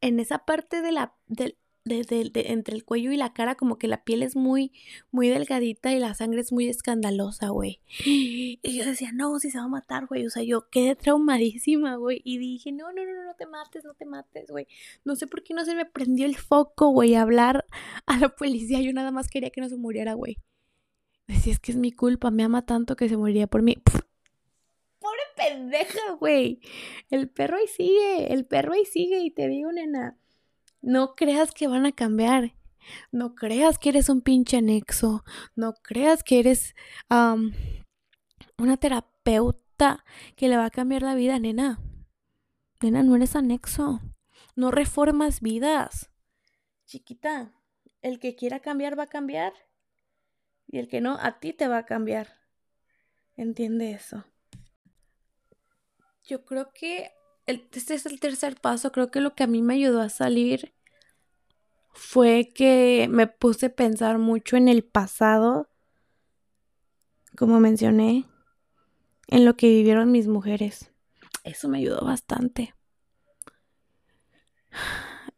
en 0.00 0.20
esa 0.20 0.38
parte 0.38 0.82
de 0.82 0.92
la, 0.92 1.14
del, 1.28 1.56
de, 1.84 2.30
entre 2.46 2.74
el 2.74 2.84
cuello 2.84 3.12
y 3.12 3.16
la 3.16 3.34
cara 3.34 3.56
como 3.56 3.76
que 3.78 3.88
la 3.88 4.04
piel 4.04 4.22
es 4.22 4.36
muy, 4.36 4.72
muy 5.10 5.28
delgadita 5.28 5.92
y 5.92 5.98
la 5.98 6.14
sangre 6.14 6.40
es 6.40 6.50
muy 6.50 6.68
escandalosa, 6.68 7.48
güey. 7.48 7.80
Y 8.06 8.58
yo 8.62 8.84
decía, 8.84 9.10
no, 9.12 9.38
si 9.38 9.50
se 9.50 9.58
va 9.58 9.64
a 9.64 9.68
matar, 9.68 10.06
güey. 10.06 10.26
O 10.26 10.30
sea, 10.30 10.42
yo 10.42 10.68
quedé 10.70 10.96
traumadísima, 10.96 11.96
güey. 11.96 12.22
Y 12.24 12.38
dije, 12.38 12.72
no, 12.72 12.92
no, 12.92 13.04
no, 13.04 13.24
no 13.24 13.34
te 13.34 13.46
mates, 13.46 13.84
no 13.84 13.94
te 13.94 14.06
mates, 14.06 14.50
güey. 14.50 14.66
No 15.04 15.16
sé 15.16 15.26
por 15.26 15.42
qué 15.42 15.54
no 15.54 15.64
se 15.64 15.74
me 15.74 15.84
prendió 15.84 16.26
el 16.26 16.36
foco, 16.36 16.88
güey, 16.88 17.14
a 17.14 17.22
hablar 17.22 17.66
a 18.06 18.18
la 18.18 18.30
policía. 18.30 18.80
Yo 18.80 18.92
nada 18.92 19.10
más 19.10 19.28
quería 19.28 19.50
que 19.50 19.60
no 19.60 19.68
se 19.68 19.76
muriera, 19.76 20.14
güey. 20.14 20.38
Decía, 21.26 21.52
es 21.52 21.60
que 21.60 21.72
es 21.72 21.78
mi 21.78 21.92
culpa, 21.92 22.30
me 22.30 22.44
ama 22.44 22.66
tanto 22.66 22.96
que 22.96 23.08
se 23.08 23.16
moriría 23.16 23.46
por 23.46 23.62
mí. 23.62 23.76
Pobre 24.98 25.20
pendeja, 25.36 26.12
güey. 26.20 26.60
El 27.10 27.28
perro 27.28 27.56
ahí 27.56 27.66
sigue, 27.66 28.32
el 28.32 28.46
perro 28.46 28.72
ahí 28.74 28.84
sigue. 28.84 29.20
Y 29.20 29.30
te 29.30 29.48
digo, 29.48 29.72
nena 29.72 30.18
no 30.84 31.14
creas 31.14 31.52
que 31.52 31.66
van 31.66 31.86
a 31.86 31.92
cambiar. 31.92 32.54
No 33.10 33.34
creas 33.34 33.78
que 33.78 33.88
eres 33.88 34.10
un 34.10 34.20
pinche 34.20 34.58
anexo. 34.58 35.24
No 35.56 35.72
creas 35.72 36.22
que 36.22 36.38
eres 36.38 36.74
una 38.58 38.76
terapeuta 38.76 40.04
que 40.36 40.48
le 40.48 40.58
va 40.58 40.66
a 40.66 40.70
cambiar 40.70 41.02
la 41.02 41.14
vida, 41.14 41.38
nena. 41.38 41.80
Nena, 42.82 43.02
no 43.02 43.16
eres 43.16 43.34
anexo. 43.34 44.00
No 44.54 44.70
reformas 44.70 45.40
vidas. 45.40 46.10
Chiquita, 46.84 47.54
el 48.02 48.18
que 48.20 48.36
quiera 48.36 48.60
cambiar 48.60 48.98
va 48.98 49.04
a 49.04 49.08
cambiar. 49.08 49.54
Y 50.66 50.78
el 50.78 50.88
que 50.88 51.00
no, 51.00 51.18
a 51.20 51.38
ti 51.38 51.52
te 51.52 51.68
va 51.68 51.78
a 51.78 51.86
cambiar. 51.86 52.28
Entiende 53.36 53.92
eso. 53.92 54.24
Yo 56.24 56.44
creo 56.44 56.72
que 56.72 57.12
este 57.46 57.94
es 57.94 58.06
el 58.06 58.20
tercer 58.20 58.60
paso. 58.60 58.92
Creo 58.92 59.10
que 59.10 59.20
lo 59.20 59.34
que 59.34 59.44
a 59.44 59.48
mí 59.48 59.62
me 59.62 59.74
ayudó 59.74 60.00
a 60.00 60.08
salir 60.08 60.74
fue 61.92 62.52
que 62.54 63.08
me 63.10 63.26
puse 63.26 63.66
a 63.66 63.74
pensar 63.74 64.18
mucho 64.18 64.56
en 64.56 64.68
el 64.68 64.82
pasado, 64.82 65.68
como 67.36 67.60
mencioné, 67.60 68.26
en 69.28 69.44
lo 69.44 69.56
que 69.56 69.68
vivieron 69.68 70.10
mis 70.10 70.26
mujeres. 70.26 70.90
Eso 71.44 71.68
me 71.68 71.78
ayudó 71.78 72.04
bastante. 72.04 72.74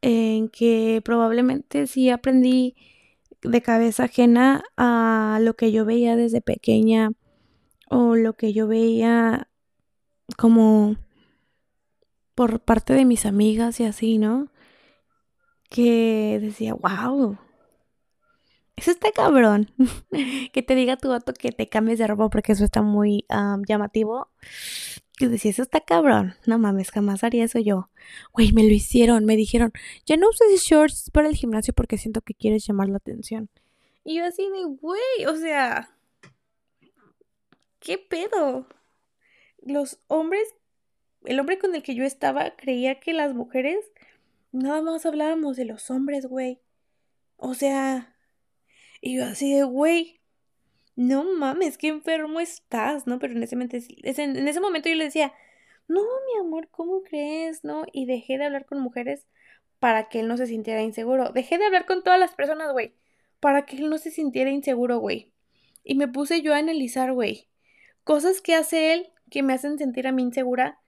En 0.00 0.49
que 0.49 1.02
probablemente 1.04 1.87
sí 1.87 2.11
aprendí 2.11 2.76
de 3.47 3.62
cabeza 3.62 4.05
ajena 4.05 4.65
a 4.76 5.38
lo 5.41 5.55
que 5.55 5.73
yo 5.73 5.85
veía 5.85 6.17
desde 6.17 6.41
pequeña 6.41 7.11
o 7.88 8.17
lo 8.17 8.35
que 8.35 8.53
yo 8.53 8.67
veía 8.67 9.49
como 10.37 10.97
por 12.35 12.61
parte 12.61 12.93
de 12.95 13.05
mis 13.05 13.26
amigas 13.26 13.81
y 13.81 13.85
así, 13.85 14.19
¿no? 14.19 14.50
que 15.71 16.38
decía, 16.41 16.75
wow, 16.75 17.38
eso 18.76 18.91
está 18.91 19.12
cabrón. 19.12 19.73
que 20.53 20.62
te 20.62 20.75
diga 20.75 20.97
tu 20.97 21.09
vato 21.09 21.33
que 21.33 21.53
te 21.53 21.69
cambies 21.69 21.99
de 21.99 22.07
ropa 22.07 22.29
porque 22.29 22.53
eso 22.53 22.65
está 22.65 22.83
muy 22.83 23.25
llamativo. 23.67 24.31
Que 25.16 25.28
decía, 25.28 25.50
eso 25.50 25.62
está 25.62 25.80
cabrón. 25.80 26.35
No 26.46 26.58
mames, 26.58 26.90
jamás 26.90 27.25
haría 27.25 27.44
eso 27.44 27.58
yo. 27.58 27.88
Güey, 28.32 28.52
me 28.52 28.62
lo 28.62 28.70
hicieron. 28.70 29.25
Me 29.25 29.37
dijeron, 29.37 29.73
ya 30.04 30.16
no 30.16 30.28
uses 30.28 30.62
shorts 30.62 31.11
para 31.11 31.28
el 31.28 31.37
gimnasio 31.37 31.73
porque 31.75 31.99
siento 31.99 32.20
que 32.20 32.35
quieres 32.35 32.66
llamar 32.66 32.88
la 32.88 32.99
atención. 32.99 33.49
Y 34.04 34.16
yo 34.16 34.25
así 34.25 34.42
de, 34.42 34.64
güey, 34.64 35.26
o 35.26 35.37
sea, 35.37 35.90
¿qué 37.80 37.99
pedo? 37.99 38.66
Los 39.62 39.99
hombres, 40.06 40.54
el 41.25 41.40
hombre 41.40 41.58
con 41.58 41.75
el 41.75 41.82
que 41.82 41.94
yo 41.94 42.04
estaba 42.04 42.54
creía 42.56 43.00
que 43.00 43.12
las 43.12 43.35
mujeres 43.35 43.78
nada 44.52 44.82
más 44.82 45.06
hablábamos 45.06 45.56
de 45.56 45.64
los 45.64 45.90
hombres, 45.90 46.26
güey. 46.26 46.61
O 47.37 47.54
sea, 47.54 48.14
y 49.00 49.16
yo 49.16 49.25
así 49.25 49.54
de, 49.54 49.64
güey, 49.64 50.20
no 50.97 51.25
mames, 51.25 51.79
qué 51.79 51.88
enfermo 51.88 52.41
estás, 52.41 53.07
¿no? 53.07 53.19
Pero 53.19 53.35
en 53.35 53.43
ese, 53.43 53.57
momento, 53.57 53.76
en 53.76 54.49
ese 54.49 54.61
momento 54.61 54.88
yo 54.88 54.95
le 54.97 55.05
decía, 55.05 55.33
no, 55.88 56.00
mi 56.03 56.41
amor, 56.41 56.69
¿cómo 56.71 57.03
crees? 57.03 57.65
¿No? 57.65 57.85
Y 57.93 58.07
dejé 58.07 58.38
de 58.38 58.47
hablar 58.47 58.67
con 58.67 58.81
mujeres 58.81 59.26
para 59.79 60.09
que 60.09 60.21
él 60.21 60.29
no 60.29 60.37
se 60.37 60.47
sintiera 60.47 60.83
inseguro. 60.83 61.31
Dejé 61.31 61.59
de 61.59 61.67
hablar 61.67 61.87
con 61.87 62.03
todas 62.03 62.19
las 62.19 62.35
personas, 62.35 62.73
güey, 62.73 62.95
para 63.41 63.67
que 63.67 63.76
él 63.76 63.91
no 63.91 63.99
se 63.99 64.11
sintiera 64.11 64.50
inseguro, 64.50 64.99
güey. 64.99 65.33
Y 65.85 65.95
me 65.95 66.09
puse 66.09 66.43
yo 66.43 66.55
a 66.55 66.59
analizar, 66.59 67.12
güey, 67.12 67.49
cosas 68.05 68.41
que 68.41 68.55
hace 68.55 68.95
él 68.95 69.12
que 69.31 69.43
me 69.43 69.53
hacen 69.53 69.79
sentir 69.79 70.07
a 70.07 70.12
mí 70.12 70.23
insegura 70.23 70.81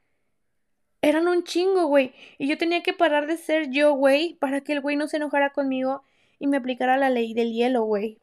eran 1.03 1.29
un 1.29 1.45
chingo, 1.45 1.87
güey. 1.87 2.13
Y 2.39 2.49
yo 2.49 2.59
tenía 2.59 2.83
que 2.83 2.93
parar 2.93 3.27
de 3.27 3.37
ser 3.37 3.71
yo, 3.71 3.93
güey, 3.93 4.35
para 4.35 4.63
que 4.63 4.73
el 4.73 4.81
güey 4.81 4.97
no 4.97 5.07
se 5.09 5.19
enojara 5.19 5.51
conmigo 5.51 6.03
y 6.39 6.47
me 6.49 6.57
aplicara 6.57 6.97
la 6.97 7.11
ley 7.11 7.35
del 7.35 7.53
hielo, 7.53 7.85
güey. 7.85 8.21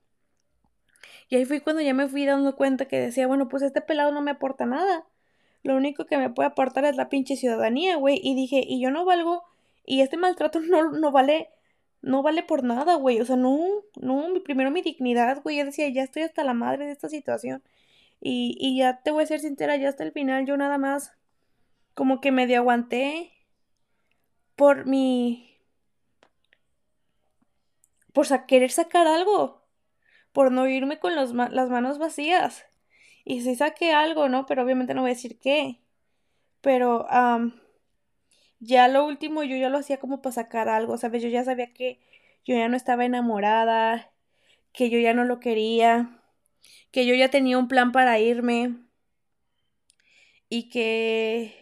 Y 1.30 1.36
ahí 1.38 1.46
fui 1.46 1.60
cuando 1.62 1.82
ya 1.82 1.94
me 1.94 2.08
fui 2.08 2.26
dando 2.26 2.56
cuenta 2.56 2.86
que 2.88 3.00
decía, 3.00 3.28
bueno, 3.28 3.48
pues 3.50 3.64
este 3.64 3.82
pelado 3.82 4.12
no 4.12 4.22
me 4.22 4.32
aporta 4.32 4.66
nada. 4.66 5.06
Lo 5.64 5.76
único 5.76 6.06
que 6.06 6.18
me 6.18 6.30
puede 6.30 6.48
aportar 6.50 6.86
es 6.86 6.96
la 6.96 7.10
pinche 7.10 7.36
ciudadanía, 7.36 7.98
güey. 7.98 8.20
Y 8.24 8.36
dije, 8.36 8.64
y 8.66 8.82
yo 8.82 8.92
no 8.92 9.06
valgo, 9.06 9.44
y 9.86 10.02
este 10.02 10.18
maltrato 10.18 10.60
no, 10.62 10.92
no 10.92 11.12
vale, 11.12 11.50
no 12.02 12.24
vale 12.24 12.44
por 12.44 12.64
nada, 12.64 12.96
güey. 12.96 13.22
O 13.22 13.26
sea, 13.26 13.36
no, 13.36 13.60
no, 14.02 14.28
primero 14.44 14.72
mi 14.72 14.82
dignidad, 14.82 15.42
güey. 15.44 15.58
Yo 15.58 15.66
decía, 15.66 15.90
ya 15.90 16.04
estoy 16.04 16.24
hasta 16.24 16.44
la 16.44 16.54
madre 16.54 16.86
de 16.86 16.92
esta 16.92 17.10
situación. 17.10 17.64
Y, 18.22 18.58
y 18.60 18.78
ya 18.78 19.02
te 19.04 19.12
voy 19.12 19.24
a 19.24 19.28
ser 19.28 19.40
sincera, 19.40 19.76
ya 19.78 19.90
hasta 19.90 20.04
el 20.04 20.12
final 20.12 20.46
yo 20.46 20.58
nada 20.58 20.78
más 20.78 21.14
como 21.96 22.22
que 22.22 22.32
medio 22.32 22.58
aguanté 22.60 23.32
por 24.56 24.86
mi... 24.86 25.58
por 28.14 28.28
querer 28.46 28.72
sacar 28.72 29.08
algo, 29.08 29.65
por 30.36 30.52
no 30.52 30.68
irme 30.68 31.00
con 31.00 31.16
los 31.16 31.34
ma 31.34 31.50
las 31.50 31.70
manos 31.70 31.98
vacías. 31.98 32.66
Y 33.26 33.42
si 33.42 33.52
sí 33.52 33.56
saqué 33.56 33.94
algo, 33.94 34.30
¿no? 34.30 34.46
Pero 34.46 34.64
obviamente 34.64 34.94
no 34.94 35.02
voy 35.02 35.12
a 35.12 35.16
decir 35.16 35.40
qué. 35.40 35.80
Pero 36.62 37.08
um, 37.08 37.54
ya 38.60 38.88
lo 38.90 39.06
último 39.06 39.44
yo 39.44 39.56
ya 39.58 39.70
lo 39.70 39.78
hacía 39.80 40.00
como 40.00 40.22
para 40.22 40.34
sacar 40.34 40.70
algo, 40.70 40.98
¿sabes? 40.98 41.24
Yo 41.24 41.30
ya 41.30 41.44
sabía 41.46 41.74
que 41.74 42.00
yo 42.46 42.56
ya 42.56 42.68
no 42.70 42.78
estaba 42.78 43.06
enamorada, 43.06 44.12
que 44.74 44.90
yo 44.90 45.00
ya 45.00 45.14
no 45.14 45.24
lo 45.26 45.40
quería, 45.40 46.22
que 46.92 47.06
yo 47.06 47.16
ya 47.16 47.30
tenía 47.30 47.58
un 47.58 47.68
plan 47.70 47.92
para 47.92 48.20
irme. 48.20 48.76
Y 50.50 50.70
que... 50.70 51.54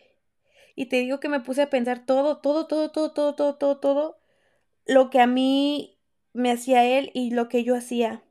Y 0.76 0.88
te 0.88 0.98
digo 0.98 1.20
que 1.20 1.30
me 1.30 1.40
puse 1.42 1.62
a 1.64 1.70
pensar 1.70 2.06
todo, 2.06 2.40
todo, 2.42 2.68
todo, 2.68 2.92
todo, 2.92 3.14
todo, 3.14 3.36
todo, 3.36 3.56
todo, 3.58 3.80
todo 3.80 4.18
lo 4.86 5.10
que 5.10 5.20
a 5.22 5.28
mí 5.28 6.00
me 6.34 6.52
hacía 6.52 6.86
él 6.86 7.12
y 7.14 7.32
lo 7.32 7.50
que 7.50 7.64
yo 7.64 7.76
hacía. 7.76 8.24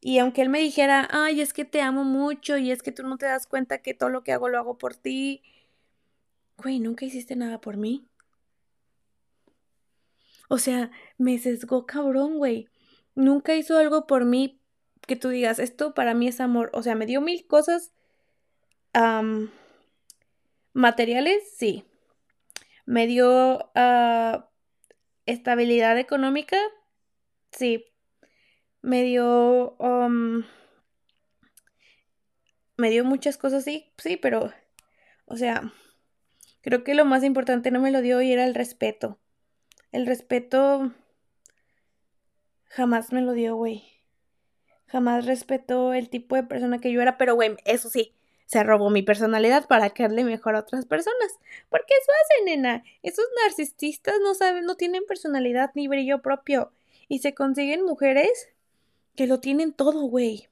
Y 0.00 0.18
aunque 0.18 0.42
él 0.42 0.48
me 0.48 0.60
dijera, 0.60 1.08
ay, 1.10 1.40
es 1.40 1.52
que 1.52 1.64
te 1.64 1.80
amo 1.82 2.04
mucho 2.04 2.56
y 2.56 2.70
es 2.70 2.82
que 2.82 2.92
tú 2.92 3.02
no 3.02 3.18
te 3.18 3.26
das 3.26 3.46
cuenta 3.46 3.78
que 3.82 3.94
todo 3.94 4.10
lo 4.10 4.22
que 4.22 4.32
hago 4.32 4.48
lo 4.48 4.58
hago 4.58 4.78
por 4.78 4.94
ti, 4.94 5.42
güey, 6.56 6.80
nunca 6.80 7.04
hiciste 7.04 7.36
nada 7.36 7.60
por 7.60 7.76
mí. 7.76 8.06
O 10.48 10.58
sea, 10.58 10.90
me 11.18 11.38
sesgó 11.38 11.86
cabrón, 11.86 12.38
güey. 12.38 12.68
Nunca 13.14 13.54
hizo 13.54 13.76
algo 13.76 14.06
por 14.06 14.24
mí 14.24 14.60
que 15.06 15.16
tú 15.16 15.28
digas, 15.30 15.58
esto 15.58 15.94
para 15.94 16.14
mí 16.14 16.28
es 16.28 16.40
amor. 16.40 16.70
O 16.74 16.82
sea, 16.82 16.94
me 16.94 17.06
dio 17.06 17.20
mil 17.20 17.46
cosas. 17.46 17.92
Materiales, 20.72 21.42
sí. 21.56 21.84
Me 22.86 23.06
dio 23.06 23.70
ah, 23.74 24.48
estabilidad 25.26 25.98
económica, 25.98 26.56
sí. 27.52 27.84
Me 28.82 29.02
dio... 29.02 29.76
Um, 29.78 30.44
me 32.76 32.90
dio 32.90 33.04
muchas 33.04 33.36
cosas, 33.38 33.64
sí, 33.64 33.92
sí, 33.98 34.16
pero... 34.16 34.52
O 35.26 35.36
sea, 35.36 35.72
creo 36.62 36.84
que 36.84 36.94
lo 36.94 37.04
más 37.04 37.24
importante 37.24 37.70
no 37.70 37.80
me 37.80 37.90
lo 37.90 38.00
dio 38.00 38.22
y 38.22 38.32
era 38.32 38.44
el 38.44 38.54
respeto. 38.54 39.18
El 39.92 40.06
respeto 40.06 40.92
jamás 42.64 43.12
me 43.12 43.22
lo 43.22 43.32
dio, 43.32 43.56
güey. 43.56 43.84
jamás 44.86 45.26
respetó 45.26 45.92
el 45.92 46.08
tipo 46.08 46.36
de 46.36 46.44
persona 46.44 46.78
que 46.78 46.92
yo 46.92 47.02
era, 47.02 47.18
pero 47.18 47.34
güey, 47.34 47.56
eso 47.64 47.90
sí, 47.90 48.14
se 48.46 48.62
robó 48.64 48.90
mi 48.90 49.02
personalidad 49.02 49.66
para 49.68 49.90
quedarle 49.90 50.24
mejor 50.24 50.56
a 50.56 50.60
otras 50.60 50.86
personas. 50.86 51.38
Porque 51.68 51.92
eso 52.00 52.12
hace, 52.24 52.44
nena. 52.44 52.82
Esos 53.02 53.26
narcisistas 53.44 54.14
no 54.22 54.34
saben, 54.34 54.64
no 54.64 54.76
tienen 54.76 55.04
personalidad 55.06 55.70
ni 55.74 55.88
brillo 55.88 56.22
propio. 56.22 56.72
Y 57.08 57.18
se 57.18 57.34
consiguen 57.34 57.84
mujeres 57.84 58.48
que 59.18 59.26
lo 59.26 59.40
tienen 59.40 59.72
todo, 59.72 60.02
güey. 60.02 60.48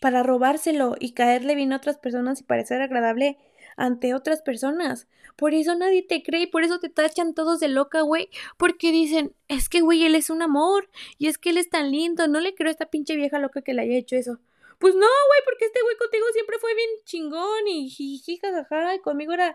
Para 0.00 0.22
robárselo 0.22 0.96
y 0.98 1.12
caerle 1.12 1.54
bien 1.54 1.74
a 1.74 1.76
otras 1.76 1.98
personas 1.98 2.40
y 2.40 2.44
parecer 2.44 2.80
agradable 2.80 3.36
ante 3.76 4.14
otras 4.14 4.40
personas. 4.40 5.06
Por 5.36 5.52
eso 5.52 5.74
nadie 5.74 6.02
te 6.02 6.22
cree 6.22 6.44
y 6.44 6.46
por 6.46 6.64
eso 6.64 6.80
te 6.80 6.88
tachan 6.88 7.34
todos 7.34 7.60
de 7.60 7.68
loca, 7.68 8.00
güey. 8.00 8.30
Porque 8.56 8.90
dicen, 8.90 9.34
es 9.48 9.68
que, 9.68 9.82
güey, 9.82 10.02
él 10.06 10.14
es 10.14 10.30
un 10.30 10.40
amor. 10.40 10.88
Y 11.18 11.26
es 11.26 11.36
que 11.36 11.50
él 11.50 11.58
es 11.58 11.68
tan 11.68 11.90
lindo. 11.90 12.26
No 12.26 12.40
le 12.40 12.54
creo 12.54 12.68
a 12.68 12.70
esta 12.70 12.86
pinche 12.86 13.16
vieja 13.16 13.38
loca 13.38 13.60
que 13.60 13.74
le 13.74 13.82
haya 13.82 13.98
hecho 13.98 14.16
eso. 14.16 14.38
Pues 14.78 14.94
no, 14.94 15.00
güey, 15.00 15.40
porque 15.44 15.66
este 15.66 15.82
güey 15.82 15.96
contigo 15.98 16.24
siempre 16.32 16.58
fue 16.58 16.74
bien 16.74 16.88
chingón 17.04 17.68
y 17.68 17.90
jiji, 17.90 18.38
jajaja. 18.38 18.94
Y 18.94 19.00
conmigo 19.00 19.34
era 19.34 19.54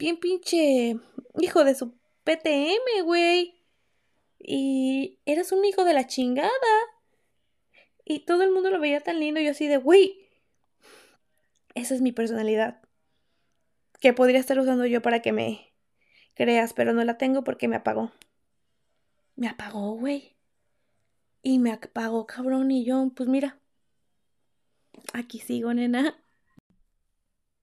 bien 0.00 0.16
pinche 0.18 0.96
hijo 1.38 1.62
de 1.62 1.76
su 1.76 1.94
PTM, 2.24 3.04
güey. 3.04 3.54
Y 4.40 5.20
eras 5.26 5.52
un 5.52 5.64
hijo 5.64 5.84
de 5.84 5.94
la 5.94 6.08
chingada. 6.08 6.50
Y 8.10 8.18
todo 8.18 8.42
el 8.42 8.50
mundo 8.50 8.70
lo 8.70 8.80
veía 8.80 9.00
tan 9.02 9.20
lindo. 9.20 9.40
Yo 9.40 9.52
así 9.52 9.68
de, 9.68 9.76
güey, 9.76 10.26
esa 11.76 11.94
es 11.94 12.00
mi 12.00 12.10
personalidad 12.10 12.82
que 14.00 14.12
podría 14.12 14.40
estar 14.40 14.58
usando 14.58 14.84
yo 14.84 15.00
para 15.00 15.22
que 15.22 15.30
me 15.30 15.72
creas, 16.34 16.72
pero 16.72 16.92
no 16.92 17.04
la 17.04 17.18
tengo 17.18 17.44
porque 17.44 17.68
me 17.68 17.76
apagó. 17.76 18.10
Me 19.36 19.46
apagó, 19.46 19.92
güey. 19.92 20.34
Y 21.44 21.60
me 21.60 21.70
apagó, 21.70 22.26
cabrón, 22.26 22.72
y 22.72 22.84
yo, 22.84 23.12
pues 23.14 23.28
mira, 23.28 23.60
aquí 25.12 25.38
sigo, 25.38 25.72
nena. 25.72 26.20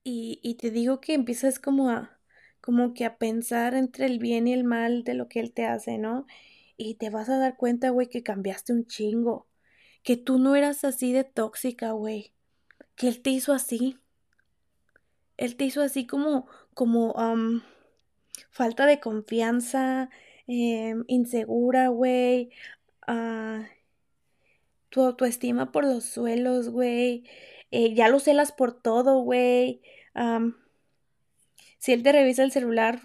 Y, 0.02 0.40
y 0.42 0.54
te 0.54 0.70
digo 0.70 1.02
que 1.02 1.12
empiezas 1.12 1.58
como 1.58 1.90
a, 1.90 2.18
como 2.62 2.94
que 2.94 3.04
a 3.04 3.18
pensar 3.18 3.74
entre 3.74 4.06
el 4.06 4.18
bien 4.18 4.48
y 4.48 4.54
el 4.54 4.64
mal 4.64 5.04
de 5.04 5.12
lo 5.12 5.28
que 5.28 5.40
él 5.40 5.52
te 5.52 5.66
hace, 5.66 5.98
¿no? 5.98 6.24
Y 6.78 6.94
te 6.94 7.10
vas 7.10 7.28
a 7.28 7.36
dar 7.36 7.58
cuenta, 7.58 7.90
güey, 7.90 8.08
que 8.08 8.22
cambiaste 8.22 8.72
un 8.72 8.86
chingo. 8.86 9.46
Que 10.02 10.16
tú 10.16 10.38
no 10.38 10.56
eras 10.56 10.84
así 10.84 11.12
de 11.12 11.24
tóxica, 11.24 11.92
güey. 11.92 12.32
Que 12.96 13.08
él 13.08 13.20
te 13.22 13.30
hizo 13.30 13.52
así 13.52 13.98
él 15.38 15.56
te 15.56 15.64
hizo 15.64 15.80
así 15.80 16.06
como, 16.06 16.46
como, 16.74 17.14
falta 18.50 18.86
de 18.86 19.00
confianza, 19.00 20.10
em, 20.46 21.04
insegura, 21.08 21.88
güey, 21.88 22.50
uh, 23.08 23.62
tu 24.90 25.02
autoestima 25.02 25.72
por 25.72 25.84
los 25.84 26.04
suelos, 26.04 26.68
güey, 26.70 27.24
eh, 27.70 27.94
ya 27.94 28.08
lo 28.08 28.20
celas 28.20 28.52
por 28.52 28.80
todo, 28.80 29.20
güey, 29.22 29.82
si 31.78 31.92
él 31.92 32.02
te 32.02 32.12
revisa 32.12 32.42
el 32.42 32.50
celular, 32.52 33.00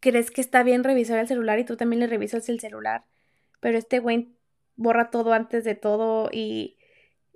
crees 0.00 0.30
que 0.30 0.40
está 0.40 0.62
bien 0.62 0.84
revisar 0.84 1.18
el 1.18 1.28
celular 1.28 1.58
y 1.58 1.64
tú 1.64 1.76
también 1.76 2.00
le 2.00 2.06
revisas 2.06 2.48
el 2.48 2.60
celular, 2.60 3.04
pero 3.60 3.78
este 3.78 3.98
güey 3.98 4.28
borra 4.76 5.10
todo 5.10 5.32
antes 5.32 5.64
de 5.64 5.74
todo 5.74 6.30
y 6.32 6.76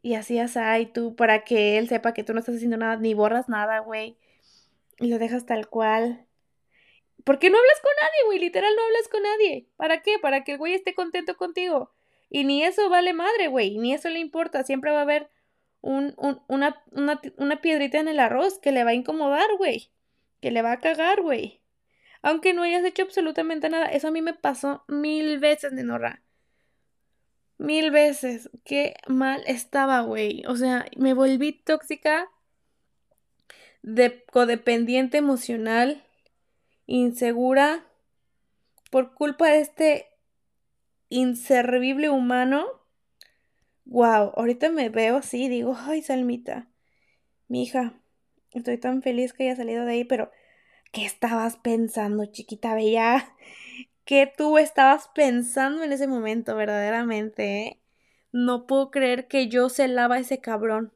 y 0.07 0.15
así 0.15 0.39
y 0.39 0.87
tú 0.87 1.17
para 1.17 1.43
que 1.43 1.79
él 1.79 1.89
sepa 1.89 2.15
que 2.15 2.23
tú 2.23 2.33
no 2.33 2.39
estás 2.39 2.55
haciendo 2.55 2.77
nada, 2.77 2.97
ni 2.97 3.13
borras 3.15 3.49
nada, 3.49 3.81
güey. 3.81 4.17
Y 5.01 5.09
lo 5.09 5.19
dejas 5.19 5.47
tal 5.47 5.69
cual. 5.69 6.27
¿Por 7.25 7.41
qué 7.41 7.51
no 7.51 7.59
hablas 7.59 7.81
con 7.83 7.91
nadie, 8.01 8.25
güey? 8.27 8.39
Literal, 8.39 8.73
no 8.77 8.85
hablas 8.85 9.09
con 9.09 9.23
nadie. 9.25 9.69
¿Para 9.77 10.03
qué? 10.03 10.21
Para 10.21 10.45
que 10.45 10.53
el 10.53 10.59
güey 10.59 10.75
esté 10.75 10.95
contento 10.95 11.37
contigo. 11.37 11.93
Y 12.31 12.45
ni 12.45 12.63
eso 12.63 12.89
vale 12.89 13.15
madre, 13.15 13.49
güey. 13.49 13.79
Ni 13.79 13.95
eso 13.95 14.09
le 14.09 14.21
importa. 14.21 14.63
Siempre 14.63 14.93
va 14.93 15.01
a 15.01 15.03
haber 15.03 15.29
un, 15.81 16.15
un, 16.19 16.41
una, 16.47 16.81
una, 16.93 17.21
una 17.37 17.61
piedrita 17.61 17.99
en 17.99 18.07
el 18.07 18.21
arroz 18.21 18.61
que 18.61 18.71
le 18.71 18.85
va 18.85 18.91
a 18.91 18.95
incomodar, 18.95 19.49
güey. 19.59 19.91
Que 20.41 20.53
le 20.53 20.63
va 20.63 20.71
a 20.71 20.79
cagar, 20.79 21.21
güey. 21.21 21.63
Aunque 22.23 22.55
no 22.55 22.63
hayas 22.63 22.85
hecho 22.85 23.03
absolutamente 23.03 23.69
nada. 23.71 23.87
Eso 23.87 24.07
a 24.07 24.13
mí 24.13 24.23
me 24.23 24.35
pasó 24.35 24.85
mil 24.87 25.41
veces, 25.41 25.73
Nenorra. 25.73 26.23
Mil 27.59 27.91
veces. 27.91 28.51
Qué 28.65 28.95
mal 29.09 29.43
estaba, 29.47 30.01
güey. 30.03 30.45
O 30.47 30.57
sea, 30.57 30.87
me 30.97 31.15
volví 31.15 31.53
tóxica, 31.53 32.29
de 33.83 34.25
codependiente 34.25 35.19
emocional, 35.19 36.03
insegura, 36.87 37.87
por 38.91 39.15
culpa 39.15 39.49
de 39.49 39.61
este 39.61 40.07
inservible 41.09 42.11
humano. 42.11 42.67
Wow, 43.85 44.33
ahorita 44.37 44.71
me 44.71 44.89
veo 44.89 45.19
así, 45.19 45.49
digo, 45.49 45.77
ay, 45.79 46.03
Salmita, 46.03 46.69
mi 47.47 47.63
hija, 47.63 47.95
estoy 48.51 48.79
tan 48.79 49.03
feliz 49.03 49.33
que 49.33 49.45
haya 49.45 49.57
salido 49.57 49.85
de 49.85 49.93
ahí, 49.93 50.05
pero 50.05 50.33
¿qué 50.93 51.05
estabas 51.05 51.57
pensando, 51.57 52.27
chiquita 52.27 52.75
bella? 52.75 53.33
¿Qué 54.07 54.33
tú 54.35 54.57
estabas 54.57 55.09
pensando 55.09 55.83
en 55.83 55.93
ese 55.93 56.07
momento, 56.07 56.55
verdaderamente? 56.55 57.59
Eh? 57.59 57.83
No 58.31 58.69
puedo 58.69 58.93
creer 58.93 59.27
que 59.27 59.49
yo 59.49 59.69
celaba 59.69 60.15
a 60.15 60.19
ese 60.21 60.41
cabrón. 60.41 60.95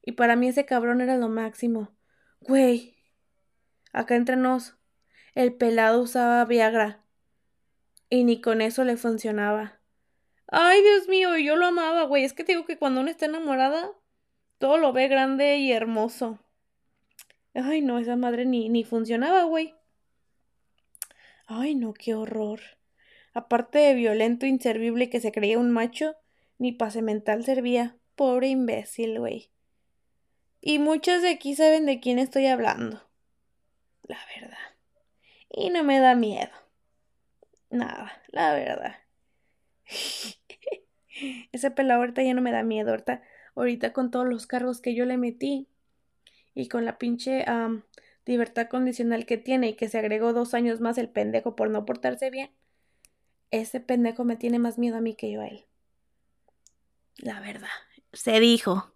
Y 0.00 0.12
para 0.12 0.36
mí 0.36 0.48
ese 0.48 0.64
cabrón 0.64 1.02
era 1.02 1.18
lo 1.18 1.28
máximo. 1.28 1.94
Güey, 2.40 2.96
acá 3.92 4.16
entre 4.16 4.36
nos, 4.36 4.78
el 5.34 5.52
pelado 5.52 6.00
usaba 6.00 6.42
Viagra. 6.46 7.04
Y 8.08 8.24
ni 8.24 8.40
con 8.40 8.62
eso 8.62 8.84
le 8.84 8.96
funcionaba. 8.96 9.78
Ay, 10.46 10.80
Dios 10.80 11.08
mío, 11.08 11.36
yo 11.36 11.56
lo 11.56 11.66
amaba, 11.66 12.04
güey. 12.04 12.24
Es 12.24 12.32
que 12.32 12.42
te 12.42 12.52
digo 12.52 12.64
que 12.64 12.78
cuando 12.78 13.02
uno 13.02 13.10
está 13.10 13.26
enamorada, 13.26 13.90
todo 14.56 14.78
lo 14.78 14.94
ve 14.94 15.08
grande 15.08 15.58
y 15.58 15.72
hermoso. 15.72 16.38
Ay, 17.52 17.82
no, 17.82 17.98
esa 17.98 18.16
madre 18.16 18.46
ni, 18.46 18.70
ni 18.70 18.82
funcionaba, 18.82 19.42
güey. 19.42 19.74
Ay, 21.52 21.74
no, 21.74 21.94
qué 21.94 22.14
horror. 22.14 22.60
Aparte 23.34 23.80
de 23.80 23.94
violento, 23.94 24.46
inservible 24.46 25.10
que 25.10 25.18
se 25.18 25.32
creía 25.32 25.58
un 25.58 25.72
macho, 25.72 26.14
ni 26.58 26.70
pase 26.70 27.02
mental 27.02 27.42
servía. 27.42 27.96
Pobre 28.14 28.46
imbécil, 28.46 29.18
güey. 29.18 29.50
Y 30.60 30.78
muchos 30.78 31.22
de 31.22 31.30
aquí 31.30 31.56
saben 31.56 31.86
de 31.86 31.98
quién 31.98 32.20
estoy 32.20 32.46
hablando. 32.46 33.02
La 34.04 34.20
verdad. 34.36 34.58
Y 35.50 35.70
no 35.70 35.82
me 35.82 35.98
da 35.98 36.14
miedo. 36.14 36.52
Nada, 37.68 38.12
la 38.28 38.54
verdad. 38.54 38.94
Ese 41.50 41.72
pelado 41.72 41.98
ahorita 42.02 42.22
ya 42.22 42.32
no 42.32 42.42
me 42.42 42.52
da 42.52 42.62
miedo. 42.62 42.90
Ahorita, 42.90 43.24
ahorita 43.56 43.92
con 43.92 44.12
todos 44.12 44.28
los 44.28 44.46
cargos 44.46 44.80
que 44.80 44.94
yo 44.94 45.04
le 45.04 45.16
metí 45.16 45.66
y 46.54 46.68
con 46.68 46.84
la 46.84 46.96
pinche 46.96 47.44
libertad 48.26 48.68
condicional 48.68 49.26
que 49.26 49.38
tiene 49.38 49.68
y 49.70 49.74
que 49.74 49.88
se 49.88 49.98
agregó 49.98 50.32
dos 50.32 50.54
años 50.54 50.80
más 50.80 50.98
el 50.98 51.08
pendejo 51.08 51.56
por 51.56 51.70
no 51.70 51.84
portarse 51.84 52.30
bien, 52.30 52.50
ese 53.50 53.80
pendejo 53.80 54.24
me 54.24 54.36
tiene 54.36 54.58
más 54.58 54.78
miedo 54.78 54.96
a 54.96 55.00
mí 55.00 55.14
que 55.14 55.30
yo 55.30 55.40
a 55.40 55.48
él. 55.48 55.64
La 57.16 57.40
verdad, 57.40 57.68
se 58.12 58.40
dijo. 58.40 58.92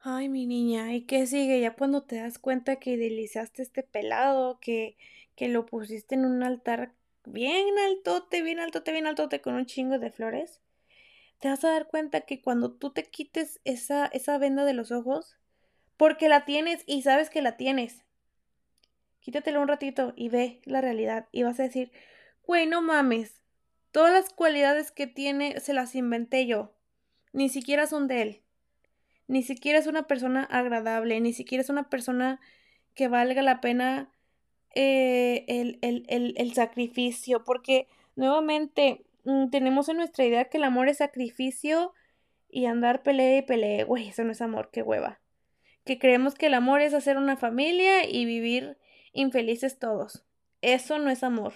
Ay, 0.00 0.28
mi 0.28 0.46
niña, 0.46 0.92
¿y 0.94 1.02
qué 1.02 1.26
sigue? 1.26 1.60
Ya 1.60 1.74
cuando 1.74 2.02
te 2.02 2.16
das 2.16 2.38
cuenta 2.38 2.76
que 2.76 2.90
idealizaste 2.90 3.62
este 3.62 3.82
pelado, 3.82 4.58
que, 4.60 4.98
que 5.34 5.48
lo 5.48 5.64
pusiste 5.64 6.14
en 6.14 6.26
un 6.26 6.42
altar 6.42 6.92
bien 7.24 7.78
altote, 7.78 8.42
bien 8.42 8.60
altote, 8.60 8.92
bien 8.92 9.06
altote, 9.06 9.40
con 9.40 9.54
un 9.54 9.64
chingo 9.64 9.98
de 9.98 10.10
flores, 10.10 10.60
te 11.38 11.48
vas 11.48 11.64
a 11.64 11.70
dar 11.70 11.88
cuenta 11.88 12.22
que 12.22 12.42
cuando 12.42 12.72
tú 12.72 12.90
te 12.90 13.04
quites 13.04 13.60
esa, 13.64 14.06
esa 14.06 14.36
venda 14.38 14.64
de 14.64 14.74
los 14.74 14.92
ojos, 14.92 15.38
porque 15.96 16.28
la 16.28 16.44
tienes 16.44 16.82
y 16.86 17.02
sabes 17.02 17.30
que 17.30 17.42
la 17.42 17.56
tienes, 17.56 18.03
Quítatelo 19.24 19.62
un 19.62 19.68
ratito 19.68 20.12
y 20.16 20.28
ve 20.28 20.60
la 20.66 20.82
realidad 20.82 21.28
y 21.32 21.44
vas 21.44 21.58
a 21.58 21.62
decir, 21.62 21.90
güey, 22.46 22.66
no 22.66 22.82
mames, 22.82 23.40
todas 23.90 24.12
las 24.12 24.28
cualidades 24.28 24.92
que 24.92 25.06
tiene 25.06 25.58
se 25.60 25.72
las 25.72 25.94
inventé 25.94 26.46
yo, 26.46 26.74
ni 27.32 27.48
siquiera 27.48 27.86
son 27.86 28.06
de 28.06 28.20
él, 28.20 28.42
ni 29.26 29.42
siquiera 29.42 29.78
es 29.78 29.86
una 29.86 30.06
persona 30.06 30.44
agradable, 30.44 31.18
ni 31.22 31.32
siquiera 31.32 31.62
es 31.62 31.70
una 31.70 31.88
persona 31.88 32.38
que 32.94 33.08
valga 33.08 33.40
la 33.40 33.62
pena 33.62 34.12
eh, 34.74 35.46
el, 35.48 35.78
el, 35.80 36.34
el, 36.36 36.52
sacrificio, 36.52 37.44
porque 37.44 37.88
nuevamente 38.16 39.06
mm, 39.24 39.48
tenemos 39.48 39.88
en 39.88 39.96
nuestra 39.96 40.26
idea 40.26 40.50
que 40.50 40.58
el 40.58 40.64
amor 40.64 40.90
es 40.90 40.98
sacrificio 40.98 41.94
y 42.50 42.66
andar 42.66 43.02
pelea 43.02 43.38
y 43.38 43.42
pelea, 43.42 43.86
güey, 43.86 44.08
eso 44.08 44.22
no 44.22 44.32
es 44.32 44.42
amor, 44.42 44.68
qué 44.70 44.82
hueva. 44.82 45.18
Que 45.86 45.98
creemos 45.98 46.34
que 46.34 46.46
el 46.46 46.54
amor 46.54 46.82
es 46.82 46.92
hacer 46.92 47.16
una 47.16 47.38
familia 47.38 48.06
y 48.06 48.26
vivir 48.26 48.76
infelices 49.14 49.78
todos. 49.78 50.22
Eso 50.60 50.98
no 50.98 51.08
es 51.08 51.22
amor. 51.22 51.54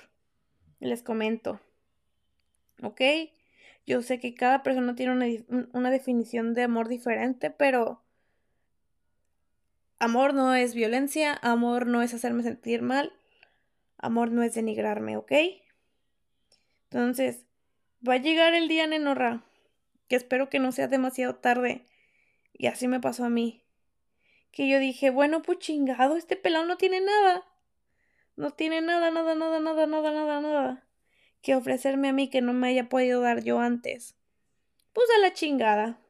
Les 0.81 1.03
comento. 1.03 1.61
¿Ok? 2.83 3.03
Yo 3.87 4.03
sé 4.03 4.21
que 4.21 4.35
cada 4.35 4.63
persona 4.63 4.95
tiene 4.95 5.45
una, 5.73 5.91
definición 5.91 6.55
de 6.55 6.63
amor 6.63 6.89
diferente, 6.89 7.51
pero 7.51 8.03
amor 9.99 10.35
no 10.35 10.55
es 10.55 10.75
violencia, 10.75 11.39
amor 11.43 11.87
no 11.87 12.03
es 12.03 12.13
hacerme 12.13 12.43
sentir 12.43 12.83
mal, 12.83 13.13
amor 13.97 14.31
no 14.31 14.43
es 14.43 14.55
denigrarme, 14.55 15.17
¿ok? 15.17 15.33
Entonces, 16.91 17.47
va 18.07 18.15
a 18.15 18.19
llegar 18.19 18.55
el 18.55 18.69
día, 18.69 18.87
Nenorra, 18.87 19.43
que 20.07 20.17
espero 20.17 20.51
que 20.51 20.59
no 20.59 20.71
sea 20.71 20.89
demasiado 20.89 21.37
tarde. 21.37 21.87
Y 22.53 22.67
así 22.67 22.89
me 22.89 23.01
pasó 23.01 23.25
a 23.25 23.31
mí. 23.31 23.63
Que 24.59 24.69
yo 24.69 24.81
dije, 24.81 25.11
bueno, 25.11 25.41
pues 25.43 25.61
chingado, 25.61 26.17
este 26.17 26.35
pelado 26.35 26.67
no 26.67 26.77
tiene 26.77 27.01
nada. 27.01 27.45
No 28.35 28.51
tiene 28.51 28.81
nada, 28.81 29.13
nada, 29.13 29.37
nada, 29.37 29.61
nada, 29.61 29.87
nada, 29.87 30.11
nada, 30.11 30.41
nada. 30.41 30.85
Que 31.43 31.55
ofrecerme 31.55 32.09
a 32.09 32.13
mí 32.13 32.29
que 32.29 32.41
no 32.41 32.53
me 32.53 32.67
haya 32.67 32.89
podido 32.89 33.21
dar 33.21 33.45
yo 33.45 33.61
antes. 33.61 34.17
Pues 34.93 35.07
la 35.21 35.33
chingada. 35.33 36.01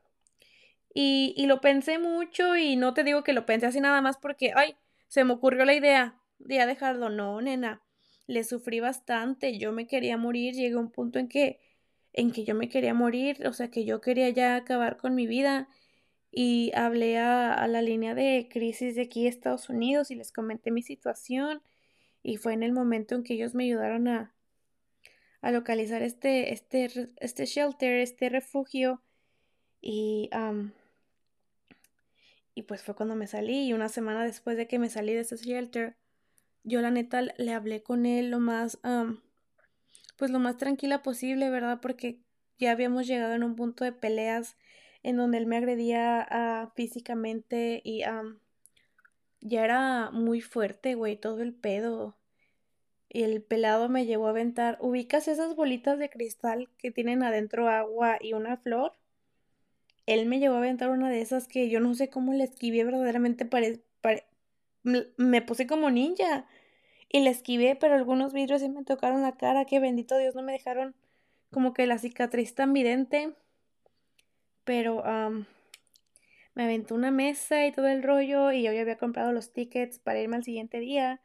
Y, 0.95 1.35
y 1.37 1.45
lo 1.45 1.61
pensé 1.61 1.99
mucho 1.99 2.57
y 2.57 2.77
no 2.77 2.95
te 2.95 3.05
digo 3.05 3.23
que 3.23 3.35
lo 3.35 3.45
pensé 3.45 3.67
así 3.67 3.81
nada 3.81 4.01
más 4.01 4.17
porque, 4.17 4.53
ay, 4.57 4.77
se 5.09 5.25
me 5.25 5.35
ocurrió 5.35 5.67
la 5.67 5.75
idea 5.75 6.19
de 6.39 6.65
dejarlo. 6.65 7.11
No, 7.11 7.43
nena. 7.43 7.83
Le 8.27 8.45
sufrí 8.45 8.81
bastante. 8.81 9.59
Yo 9.59 9.73
me 9.73 9.87
quería 9.87 10.17
morir. 10.17 10.55
Llegué 10.55 10.77
a 10.77 10.79
un 10.79 10.91
punto 10.91 11.19
en 11.19 11.29
que, 11.29 11.61
en 12.15 12.31
que 12.33 12.45
yo 12.45 12.55
me 12.55 12.71
quería 12.71 12.95
morir. 12.95 13.47
O 13.47 13.53
sea, 13.53 13.71
que 13.71 13.85
yo 13.85 14.01
quería 14.01 14.31
ya 14.31 14.57
acabar 14.57 14.97
con 14.97 15.15
mi 15.15 15.27
vida. 15.27 15.69
Y 16.31 16.73
hablé 16.75 17.19
a, 17.19 17.55
a 17.55 17.69
la 17.69 17.83
línea 17.83 18.15
de 18.15 18.49
crisis 18.51 18.95
de 18.95 19.03
aquí 19.03 19.27
Estados 19.27 19.69
Unidos 19.69 20.11
y 20.11 20.15
les 20.15 20.33
comenté 20.33 20.71
mi 20.71 20.83
situación. 20.83 21.63
Y 22.23 22.37
fue 22.37 22.53
en 22.53 22.63
el 22.63 22.73
momento 22.73 23.15
en 23.15 23.23
que 23.23 23.35
ellos 23.35 23.55
me 23.55 23.65
ayudaron 23.65 24.09
a, 24.09 24.35
a 25.41 25.51
localizar 25.51 26.03
este, 26.03 26.53
este, 26.53 27.11
este 27.17 27.47
shelter, 27.47 27.95
este 27.95 28.29
refugio. 28.29 29.03
Y, 29.81 30.31
y 32.55 32.63
pues 32.63 32.83
fue 32.83 32.95
cuando 32.95 33.15
me 33.15 33.27
salí. 33.27 33.67
Y 33.67 33.73
una 33.73 33.89
semana 33.89 34.25
después 34.25 34.57
de 34.57 34.67
que 34.67 34.79
me 34.79 34.91
salí 34.91 35.15
de 35.15 35.21
ese 35.21 35.37
shelter, 35.37 35.97
yo 36.65 36.81
la 36.81 36.91
neta 36.91 37.23
le 37.23 37.53
hablé 37.53 37.83
con 37.83 38.05
él 38.05 38.31
lo 38.31 38.41
más, 38.41 38.79
pues 40.17 40.31
lo 40.31 40.39
más 40.39 40.57
tranquila 40.57 41.03
posible, 41.03 41.51
¿verdad? 41.51 41.79
Porque 41.81 42.21
ya 42.59 42.73
habíamos 42.73 43.07
llegado 43.07 43.35
en 43.35 43.45
un 43.45 43.55
punto 43.55 43.85
de 43.85 43.93
peleas 43.93 44.57
en 45.03 45.17
donde 45.17 45.39
él 45.39 45.47
me 45.47 45.57
agredía 45.57 46.27
uh, 46.31 46.75
físicamente 46.75 47.81
y 47.85 48.03
ya 49.41 49.65
era 49.65 50.11
muy 50.11 50.41
fuerte, 50.41 50.95
güey, 50.95 51.17
todo 51.17 51.43
el 51.43 51.55
pedo. 51.55 52.17
Y 53.09 53.23
el 53.23 53.43
pelado 53.43 53.89
me 53.89 54.05
llevó 54.05 54.27
a 54.27 54.31
aventar. 54.31 54.77
¿Ubicas 54.81 55.29
esas 55.29 55.57
bolitas 55.57 55.99
de 55.99 56.11
cristal 56.11 56.69
que 56.79 56.91
tienen 56.91 57.23
adentro 57.23 57.69
agua 57.69 58.19
y 58.21 58.35
una 58.35 58.59
flor? 58.59 58.93
Él 60.07 60.27
me 60.27 60.39
llevó 60.39 60.57
a 60.57 60.59
aventar 60.59 60.91
una 60.91 61.11
de 61.11 61.21
esas 61.21 61.49
que 61.49 61.71
yo 61.71 61.81
no 61.81 61.95
sé 61.95 62.11
cómo 62.11 62.33
le 62.33 62.45
esquivé, 62.45 62.85
verdaderamente 62.85 63.45
pare, 63.45 63.83
me 64.83 65.43
puse 65.43 65.67
como 65.67 65.91
ninja. 65.91 66.47
Y 67.11 67.21
le 67.21 67.31
esquivé, 67.31 67.77
pero 67.77 67.95
algunos 67.95 68.35
vidrios 68.35 68.61
sí 68.61 68.69
me 68.69 68.85
tocaron 68.85 69.23
la 69.23 69.37
cara, 69.37 69.65
que 69.65 69.81
bendito 69.81 70.19
Dios 70.19 70.35
no 70.35 70.43
me 70.43 70.53
dejaron 70.53 70.95
como 71.51 71.73
que 71.73 71.87
la 71.87 71.99
cicatriz 71.99 72.55
tan 72.55 72.75
vidente. 72.75 73.35
Pero 74.69 75.03
me 76.55 76.65
aventó 76.65 76.95
una 76.95 77.11
mesa 77.11 77.65
y 77.65 77.73
todo 77.73 77.89
el 77.89 78.03
rollo 78.03 78.53
y 78.53 78.65
yo 78.65 78.71
ya 78.71 78.83
había 78.83 78.99
comprado 78.99 79.33
los 79.33 79.55
tickets 79.55 79.99
para 79.99 80.21
irme 80.21 80.37
al 80.37 80.45
siguiente 80.45 80.79
día. 80.79 81.23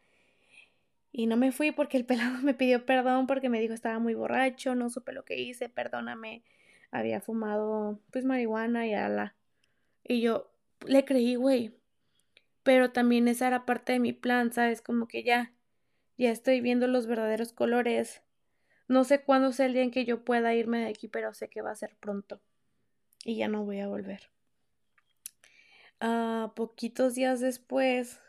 Y 1.11 1.25
no 1.27 1.35
me 1.35 1.51
fui 1.51 1.73
porque 1.73 1.97
el 1.97 2.05
pelado 2.05 2.37
me 2.41 2.53
pidió 2.53 2.85
perdón 2.85 3.27
porque 3.27 3.49
me 3.49 3.59
dijo 3.59 3.73
estaba 3.73 3.99
muy 3.99 4.13
borracho, 4.13 4.75
no 4.75 4.89
supe 4.89 5.11
lo 5.11 5.25
que 5.25 5.41
hice, 5.41 5.67
perdóname. 5.67 6.41
Había 6.89 7.19
fumado 7.19 7.99
pues 8.11 8.23
marihuana 8.23 8.87
y 8.87 8.93
ala. 8.93 9.35
Y 10.05 10.21
yo 10.21 10.49
le 10.87 11.03
creí, 11.03 11.35
güey. 11.35 11.75
Pero 12.63 12.91
también 12.91 13.27
esa 13.27 13.47
era 13.47 13.65
parte 13.65 13.91
de 13.91 13.99
mi 13.99 14.13
plan, 14.13 14.53
¿sabes? 14.53 14.81
Como 14.81 15.09
que 15.09 15.23
ya, 15.23 15.51
ya 16.17 16.31
estoy 16.31 16.61
viendo 16.61 16.87
los 16.87 17.07
verdaderos 17.07 17.51
colores. 17.51 18.21
No 18.87 19.03
sé 19.03 19.21
cuándo 19.21 19.51
sea 19.51 19.65
el 19.65 19.73
día 19.73 19.83
en 19.83 19.91
que 19.91 20.05
yo 20.05 20.23
pueda 20.23 20.55
irme 20.55 20.79
de 20.79 20.87
aquí, 20.87 21.09
pero 21.09 21.33
sé 21.33 21.49
que 21.49 21.61
va 21.61 21.71
a 21.71 21.75
ser 21.75 21.97
pronto. 21.99 22.39
Y 23.23 23.35
ya 23.37 23.47
no 23.47 23.63
voy 23.63 23.79
a 23.79 23.87
volver. 23.87 24.29
Ah, 25.99 26.51
poquitos 26.55 27.15
días 27.15 27.39
después, 27.39 28.19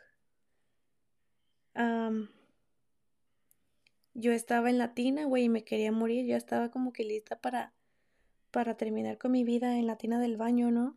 yo 4.15 4.33
estaba 4.33 4.71
en 4.71 4.79
Latina, 4.79 5.25
güey, 5.25 5.45
y 5.45 5.49
me 5.49 5.65
quería 5.65 5.93
morir. 5.93 6.25
Yo 6.27 6.37
estaba 6.37 6.71
como 6.71 6.93
que 6.93 7.05
lista 7.05 7.41
para, 7.41 7.73
para 8.51 8.77
terminar 8.77 9.19
con 9.19 9.33
mi 9.33 9.45
vida 9.45 9.77
en 9.77 9.87
Latina 9.87 10.21
del 10.21 10.37
baño, 10.37 10.71
¿no? 10.71 10.97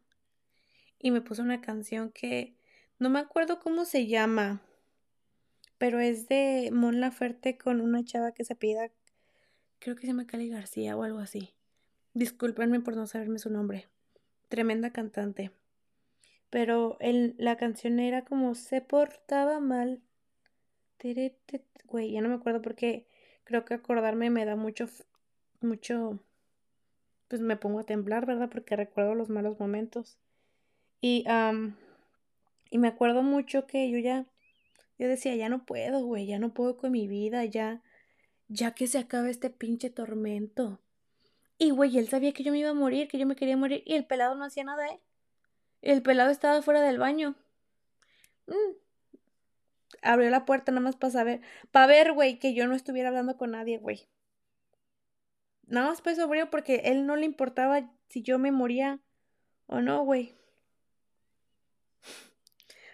Y 1.00 1.12
me 1.12 1.22
puso 1.22 1.42
una 1.42 1.62
canción 1.62 2.12
que 2.12 2.56
no 3.00 3.10
me 3.10 3.20
acuerdo 3.20 3.60
cómo 3.60 3.86
se 3.86 4.08
llama, 4.08 4.62
pero 5.78 6.00
es 6.00 6.28
de 6.28 6.70
Mon 6.72 7.00
Laferte 7.00 7.58
con 7.58 7.82
una 7.82 8.04
chava 8.04 8.32
que 8.34 8.44
se 8.44 8.56
pida, 8.56 8.92
creo 9.80 9.96
que 9.96 10.02
se 10.02 10.08
llama 10.08 10.28
Cali 10.28 10.50
García 10.50 10.96
o 10.96 11.04
algo 11.04 11.20
así. 11.20 11.57
Discúlpenme 12.14 12.80
por 12.80 12.96
no 12.96 13.08
saberme 13.08 13.40
su 13.40 13.50
nombre. 13.50 13.88
Tremenda 14.50 14.92
cantante. 14.92 15.52
Pero 16.50 16.98
el, 17.00 17.36
la 17.38 17.58
canción 17.58 18.00
era 18.00 18.24
como 18.24 18.56
se 18.56 18.82
portaba 18.82 19.60
mal 19.60 20.02
Güey, 21.86 22.12
ya 22.12 22.22
no 22.22 22.30
me 22.30 22.36
acuerdo 22.36 22.62
porque 22.62 23.06
creo 23.44 23.66
que 23.66 23.76
acordarme 23.76 24.30
me 24.30 24.46
da 24.46 24.56
mucho, 24.56 24.90
mucho, 25.62 26.20
pues 27.28 27.42
me 27.42 27.56
pongo 27.56 27.80
a 27.80 27.86
temblar, 27.86 28.26
¿verdad? 28.26 28.50
Porque 28.50 28.76
recuerdo 28.76 29.14
los 29.14 29.30
malos 29.30 29.60
momentos. 29.60 30.18
Y, 31.00 31.24
y 32.72 32.78
me 32.80 32.88
acuerdo 32.88 33.22
mucho 33.22 33.68
que 33.68 33.90
yo 33.92 34.00
ya, 34.00 34.26
yo 34.98 35.08
decía, 35.08 35.36
ya 35.36 35.50
no 35.50 35.66
puedo, 35.66 36.04
güey, 36.04 36.26
ya 36.26 36.40
no 36.40 36.54
puedo 36.54 36.78
con 36.78 36.92
mi 36.92 37.08
vida, 37.08 37.46
ya, 37.46 37.82
ya 38.48 38.72
que 38.72 38.88
se 38.88 38.98
acabe 38.98 39.30
este 39.30 39.52
pinche 39.52 39.92
tormento. 39.92 40.80
Y, 41.58 41.72
güey, 41.72 41.98
él 41.98 42.08
sabía 42.08 42.34
que 42.34 42.44
yo 42.44 42.52
me 42.52 42.60
iba 42.60 42.70
a 42.70 42.74
morir, 42.74 43.08
que 43.08 43.18
yo 43.18 43.26
me 43.26 43.36
quería 43.36 43.58
morir, 43.58 43.84
y 43.86 43.96
el 43.96 44.06
pelado 44.06 44.36
no 44.36 44.46
hacía 44.46 44.64
nada, 44.64 44.88
¿eh? 44.88 45.00
El 45.82 46.02
pelado 46.04 46.30
estaba 46.30 46.62
fuera 46.62 46.82
del 46.82 47.00
baño. 47.00 47.36
Mm, 48.48 48.76
abrió 50.02 50.30
la 50.30 50.46
puerta 50.46 50.72
nada 50.72 50.82
más 50.82 50.96
para 50.96 51.12
saber, 51.12 51.42
para 51.72 51.88
ver, 51.88 52.14
güey, 52.14 52.40
que 52.40 52.54
yo 52.54 52.68
no 52.68 52.76
estuviera 52.76 53.10
hablando 53.10 53.38
con 53.38 53.52
nadie, 53.52 53.78
güey. 53.78 54.08
Nada 55.68 55.88
más 55.90 56.02
pues 56.02 56.18
abrió 56.20 56.50
porque 56.50 56.82
él 56.86 57.06
no 57.06 57.16
le 57.16 57.26
importaba 57.26 57.92
si 58.10 58.22
yo 58.22 58.40
me 58.40 58.52
moría 58.52 59.02
o 59.68 59.82
no, 59.82 60.04
güey. 60.04 60.36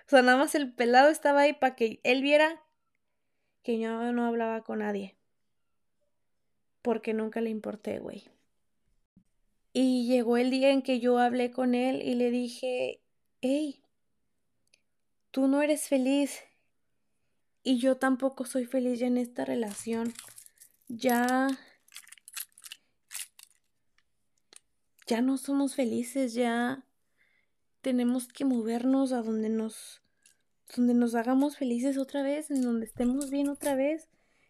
O 0.07 0.09
sea, 0.09 0.21
nada 0.21 0.37
más 0.37 0.55
el 0.55 0.73
pelado 0.73 1.09
estaba 1.09 1.41
ahí 1.41 1.53
para 1.53 1.75
que 1.75 1.99
él 2.03 2.21
viera 2.21 2.61
que 3.63 3.79
yo 3.79 4.11
no 4.11 4.25
hablaba 4.25 4.63
con 4.63 4.79
nadie. 4.79 5.15
Porque 6.81 7.13
nunca 7.13 7.41
le 7.41 7.49
importé, 7.49 7.99
güey. 7.99 8.32
Y 9.73 10.05
llegó 10.07 10.37
el 10.37 10.51
día 10.51 10.69
en 10.69 10.83
que 10.83 10.99
yo 10.99 11.17
hablé 11.17 11.51
con 11.51 11.73
él 11.73 12.01
y 12.03 12.13
le 12.13 12.29
dije, 12.29 13.01
hey, 13.41 13.83
tú 15.31 15.47
no 15.47 15.63
eres 15.63 15.87
feliz 15.87 16.39
y 17.63 17.79
yo 17.79 17.97
tampoco 17.97 18.45
soy 18.45 18.65
feliz 18.65 18.99
ya 18.99 19.07
en 19.07 19.17
esta 19.17 19.45
relación. 19.45 20.13
Ya... 20.87 21.47
Ya 25.07 25.21
no 25.21 25.37
somos 25.37 25.75
felices, 25.75 26.33
ya 26.33 26.85
tenemos 27.81 28.27
que 28.27 28.45
movernos 28.45 29.11
a 29.11 29.21
donde 29.21 29.49
nos 29.49 30.01
donde 30.75 30.93
nos 30.93 31.13
hagamos 31.13 31.57
felices 31.57 31.97
otra 31.97 32.23
vez, 32.23 32.49
en 32.49 32.61
donde 32.61 32.85
estemos 32.85 33.29
bien 33.29 33.49
otra 33.49 33.75
vez. 33.75 34.07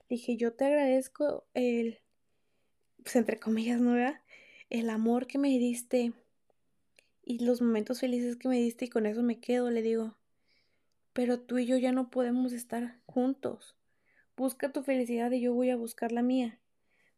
dije, 0.10 0.38
yo 0.38 0.54
te 0.54 0.66
agradezco 0.66 1.46
el, 1.54 2.00
pues 3.04 3.16
entre 3.16 3.40
comillas, 3.40 3.82
¿no? 3.82 3.96
El 4.74 4.90
amor 4.90 5.28
que 5.28 5.38
me 5.38 5.50
diste 5.50 6.14
y 7.24 7.46
los 7.46 7.62
momentos 7.62 8.00
felices 8.00 8.38
que 8.38 8.48
me 8.48 8.58
diste 8.58 8.86
y 8.86 8.90
con 8.90 9.06
eso 9.06 9.22
me 9.22 9.40
quedo, 9.40 9.70
le 9.70 9.84
digo. 9.84 10.18
Pero 11.14 11.40
tú 11.40 11.60
y 11.60 11.68
yo 11.68 11.78
ya 11.78 11.92
no 11.92 12.10
podemos 12.10 12.54
estar 12.54 13.00
juntos. 13.06 13.76
Busca 14.36 14.72
tu 14.72 14.82
felicidad 14.82 15.30
y 15.30 15.42
yo 15.42 15.54
voy 15.54 15.70
a 15.70 15.76
buscar 15.76 16.12
la 16.12 16.24
mía. 16.24 16.60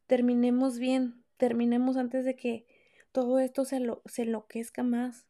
Terminemos 0.05 0.79
bien, 0.79 1.23
terminemos 1.37 1.95
antes 1.95 2.25
de 2.25 2.35
que 2.35 2.65
todo 3.13 3.39
esto 3.39 3.63
se, 3.63 3.79
lo, 3.79 4.01
se 4.05 4.23
enloquezca 4.23 4.83
más. 4.83 5.25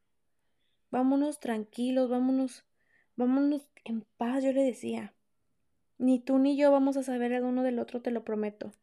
Vámonos 0.89 1.39
tranquilos, 1.39 2.09
vámonos, 2.09 2.65
vámonos 3.15 3.67
en 3.83 4.03
paz, 4.17 4.43
yo 4.43 4.51
le 4.51 4.63
decía. 4.63 5.13
Ni 5.99 6.17
tú 6.17 6.39
ni 6.39 6.57
yo 6.57 6.71
vamos 6.71 6.97
a 6.97 7.03
saber 7.03 7.33
el 7.33 7.43
uno 7.43 7.61
del 7.61 7.77
otro, 7.77 8.01
te 8.01 8.09
lo 8.09 8.23
prometo. 8.23 8.73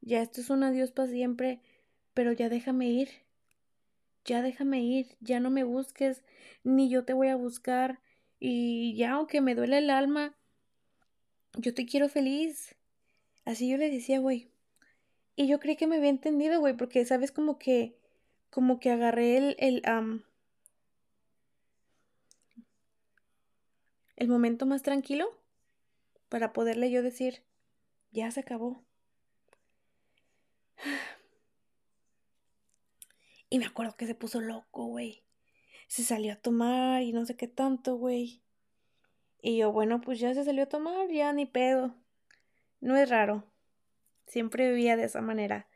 Ya 0.00 0.22
esto 0.22 0.40
es 0.40 0.48
un 0.48 0.62
adiós 0.62 0.90
para 0.90 1.10
siempre, 1.10 1.60
pero 2.18 2.32
ya 2.32 2.48
déjame 2.48 2.88
ir. 2.88 3.10
Ya 4.24 4.42
déjame 4.42 4.82
ir, 4.82 5.16
ya 5.20 5.38
no 5.38 5.50
me 5.50 5.62
busques, 5.62 6.24
ni 6.64 6.90
yo 6.90 7.04
te 7.04 7.12
voy 7.12 7.28
a 7.28 7.36
buscar, 7.36 8.00
y 8.40 8.96
ya, 8.96 9.12
aunque 9.12 9.40
me 9.40 9.54
duele 9.54 9.78
el 9.78 9.88
alma, 9.88 10.34
yo 11.54 11.74
te 11.74 11.86
quiero 11.86 12.08
feliz. 12.08 12.74
Así 13.44 13.70
yo 13.70 13.76
le 13.76 13.88
decía, 13.88 14.18
güey. 14.18 14.50
Y 15.36 15.46
yo 15.46 15.60
creí 15.60 15.76
que 15.76 15.86
me 15.86 15.98
había 15.98 16.10
entendido, 16.10 16.58
güey, 16.58 16.76
porque, 16.76 17.04
¿sabes? 17.04 17.30
Como 17.30 17.56
que, 17.56 17.96
como 18.50 18.80
que 18.80 18.90
agarré 18.90 19.36
el, 19.36 19.56
el, 19.60 19.82
el 24.16 24.28
momento 24.28 24.66
más 24.66 24.82
tranquilo 24.82 25.38
para 26.28 26.52
poderle 26.52 26.90
yo 26.90 27.04
decir, 27.04 27.44
ya 28.10 28.28
se 28.32 28.40
acabó. 28.40 28.87
Y 33.50 33.58
me 33.58 33.66
acuerdo 33.66 33.96
que 33.96 34.06
se 34.06 34.14
puso 34.14 34.40
loco, 34.40 34.86
güey. 34.86 35.24
Se 35.86 36.02
salió 36.02 36.32
a 36.34 36.36
tomar 36.36 37.02
y 37.02 37.12
no 37.12 37.24
sé 37.24 37.36
qué 37.36 37.48
tanto, 37.48 37.96
güey. 37.96 38.42
Y 39.40 39.58
yo, 39.58 39.72
bueno, 39.72 40.00
pues 40.00 40.20
ya 40.20 40.34
se 40.34 40.44
salió 40.44 40.64
a 40.64 40.68
tomar, 40.68 41.08
ya 41.10 41.32
ni 41.32 41.46
pedo. 41.46 41.94
No 42.80 42.96
es 42.96 43.08
raro. 43.08 43.44
Siempre 44.26 44.70
vivía 44.70 44.96
de 44.96 45.04
esa 45.04 45.20
manera. 45.20 45.66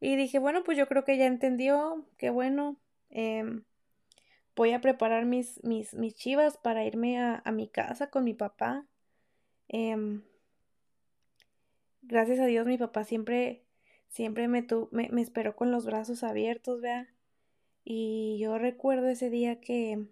Y 0.00 0.16
dije, 0.16 0.38
bueno, 0.38 0.62
pues 0.64 0.76
yo 0.76 0.86
creo 0.86 1.04
que 1.04 1.16
ya 1.16 1.26
entendió, 1.26 2.04
qué 2.18 2.30
bueno. 2.30 2.76
Em, 3.10 3.64
voy 4.54 4.72
a 4.72 4.80
preparar 4.80 5.24
mis, 5.24 5.62
mis, 5.64 5.94
mis 5.94 6.14
chivas 6.14 6.58
para 6.58 6.84
irme 6.84 7.18
a, 7.18 7.42
a, 7.44 7.52
mi 7.52 7.68
casa 7.68 8.10
con 8.10 8.24
mi 8.24 8.34
papá. 8.34 8.86
Eh, 9.68 10.20
gracias 12.02 12.40
a 12.40 12.46
Dios 12.46 12.66
mi 12.66 12.78
papá 12.78 13.04
siempre, 13.04 13.64
siempre 14.08 14.48
me, 14.48 14.62
tu, 14.62 14.88
me, 14.92 15.08
me 15.10 15.22
esperó 15.22 15.56
con 15.56 15.70
los 15.70 15.86
brazos 15.86 16.22
abiertos, 16.22 16.80
vea. 16.80 17.08
Y 17.84 18.38
yo 18.40 18.58
recuerdo 18.58 19.08
ese 19.08 19.30
día 19.30 19.60
que, 19.60 20.06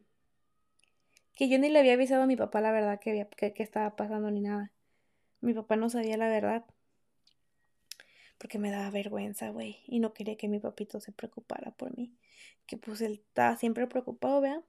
que 1.35 1.49
yo 1.49 1.59
ni 1.59 1.69
le 1.69 1.79
había 1.79 1.95
avisado 1.95 2.23
a 2.23 2.27
mi 2.27 2.37
papá 2.37 2.61
la 2.61 2.73
verdad 2.73 2.99
que, 3.01 3.11
había, 3.11 3.29
que, 3.29 3.53
que 3.53 3.63
estaba 3.63 3.97
pasando 3.97 4.31
ni 4.31 4.41
nada. 4.41 4.73
Mi 5.41 5.55
papá 5.55 5.77
no 5.77 5.91
sabía 5.91 6.17
la 6.17 6.29
verdad. 6.29 6.65
Porque 8.39 8.59
me 8.59 8.71
daba 8.71 8.91
vergüenza, 8.91 9.51
güey. 9.51 9.83
Y 9.87 10.01
no 10.01 10.13
quería 10.13 10.37
que 10.37 10.49
mi 10.49 10.59
papito 10.59 11.01
se 11.01 11.13
preocupara 11.13 11.73
por 11.73 11.97
mí. 11.97 12.15
Que 12.67 12.77
pues 12.77 13.01
él 13.01 13.23
estaba 13.29 13.57
siempre 13.57 13.87
preocupado, 13.87 14.41
vea. 14.41 14.63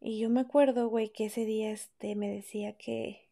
Y 0.00 0.18
yo 0.20 0.28
me 0.30 0.40
acuerdo, 0.40 0.88
güey, 0.88 1.10
que 1.10 1.26
ese 1.26 1.46
día 1.46 1.70
este 1.70 2.14
me 2.14 2.28
decía 2.28 2.76
que, 2.76 3.28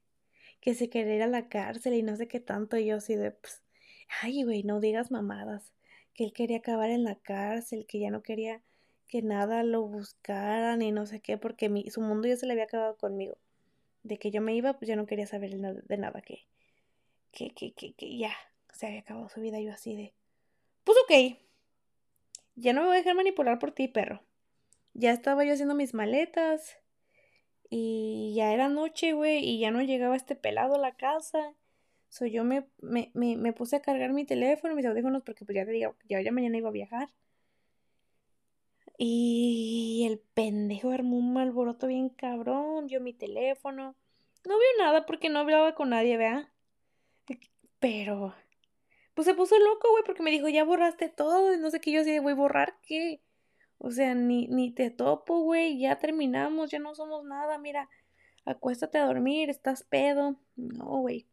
que 0.61 0.75
se 0.75 0.89
quería 0.89 1.17
ir 1.17 1.23
a 1.23 1.27
la 1.27 1.49
cárcel 1.49 1.95
y 1.95 2.03
no 2.03 2.17
sé 2.17 2.29
qué 2.29 2.41
tanto. 2.41 2.79
Yo 2.79 2.97
así 2.97 3.15
de, 3.15 3.33
pues, 3.33 3.63
ay, 4.21 4.43
güey, 4.45 4.63
no 4.63 4.81
digas 4.81 5.11
mamadas. 5.11 5.73
Que 6.15 6.25
él 6.25 6.33
quería 6.33 6.59
acabar 6.59 6.91
en 6.91 7.05
la 7.05 7.15
cárcel, 7.17 7.87
que 7.87 7.99
ya 7.99 8.11
no 8.11 8.23
quería 8.23 8.63
que 9.09 9.23
nada 9.23 9.63
lo 9.63 9.83
buscaran 9.83 10.83
y 10.83 10.91
no 10.91 11.07
sé 11.07 11.21
qué, 11.21 11.39
porque 11.39 11.69
mi, 11.69 11.91
su 11.91 12.01
mundo 12.01 12.29
ya 12.29 12.37
se 12.37 12.47
le 12.47 12.53
había 12.53 12.65
acabado 12.65 12.97
conmigo. 12.97 13.37
De 14.03 14.19
que 14.19 14.31
yo 14.31 14.41
me 14.41 14.55
iba, 14.55 14.75
pues 14.75 14.89
yo 14.89 14.97
no 14.97 15.07
quería 15.07 15.27
saber 15.27 15.53
de 15.55 15.97
nada 15.99 16.23
que, 16.23 16.47
que, 17.31 17.51
que, 17.51 17.73
que, 17.73 17.93
que 17.95 18.17
ya 18.19 18.35
se 18.73 18.87
había 18.87 19.01
acabado 19.01 19.29
su 19.29 19.41
vida. 19.41 19.61
Yo 19.61 19.73
así 19.73 19.95
de, 19.97 20.15
pues 20.85 20.99
ok, 21.05 21.39
ya 22.57 22.73
no 22.73 22.83
me 22.83 22.87
voy 22.89 22.97
a 22.97 22.99
dejar 22.99 23.15
manipular 23.15 23.59
por 23.59 23.73
ti, 23.73 23.89
perro. 23.89 24.23
Ya 24.95 25.13
estaba 25.13 25.45
yo 25.45 25.53
haciendo 25.53 25.75
mis 25.75 25.95
maletas. 25.95 26.79
Y 27.69 28.35
ya 28.37 28.53
era 28.53 28.69
noche, 28.69 29.15
güey, 29.15 29.45
y 29.45 29.59
ya 29.59 29.71
no 29.71 29.81
llegaba 29.81 30.15
este 30.15 30.37
pelado 30.37 30.75
a 30.75 30.79
la 30.79 30.95
casa. 30.95 31.55
So 32.13 32.27
yo 32.27 32.45
me, 32.45 32.69
me, 32.83 33.11
me, 33.15 33.39
me 33.39 33.55
puse 33.55 33.77
a 33.77 33.81
cargar 33.81 34.13
mi 34.13 34.27
teléfono, 34.27 34.75
mis 34.75 34.85
audífonos, 34.85 35.23
porque 35.23 35.47
pues 35.47 35.57
ya 35.57 35.65
te 35.65 35.71
digo, 35.73 35.97
ya, 36.11 36.21
ya 36.21 36.31
mañana 36.31 36.59
iba 36.59 36.69
a 36.69 36.73
viajar. 36.73 37.09
Y 38.99 40.05
el 40.07 40.19
pendejo 40.35 40.91
armó 40.91 41.17
un 41.17 41.39
alboroto 41.39 41.87
bien 41.87 42.11
cabrón, 42.11 42.87
dio 42.87 43.01
mi 43.01 43.15
teléfono. 43.15 43.97
No 44.45 44.59
vio 44.59 44.69
nada 44.79 45.07
porque 45.07 45.31
no 45.31 45.39
hablaba 45.39 45.75
con 45.75 45.89
nadie, 45.89 46.19
vea. 46.19 46.53
Pero, 47.79 48.35
pues 49.15 49.25
se 49.27 49.35
puso 49.35 49.59
loco, 49.59 49.91
güey, 49.93 50.05
porque 50.05 50.23
me 50.23 50.31
dijo, 50.31 50.51
ya 50.51 50.65
borraste 50.65 51.09
todo. 51.09 51.55
Y 51.55 51.59
no 51.59 51.71
sé 51.71 51.81
qué 51.81 51.93
yo 51.93 52.03
así, 52.03 52.19
güey, 52.19 52.35
¿borrar 52.35 52.77
qué? 52.83 53.23
O 53.79 53.91
sea, 53.91 54.15
ni, 54.15 54.49
ni 54.49 54.71
te 54.71 54.91
topo, 54.91 55.41
güey, 55.41 55.79
ya 55.79 55.99
terminamos, 55.99 56.71
ya 56.71 56.79
no 56.79 56.95
somos 56.95 57.25
nada, 57.25 57.57
mira, 57.57 57.89
acuéstate 58.45 58.99
a 58.99 59.07
dormir, 59.07 59.49
estás 59.49 59.83
pedo. 59.83 60.37
No, 60.57 60.99
güey. 60.99 61.27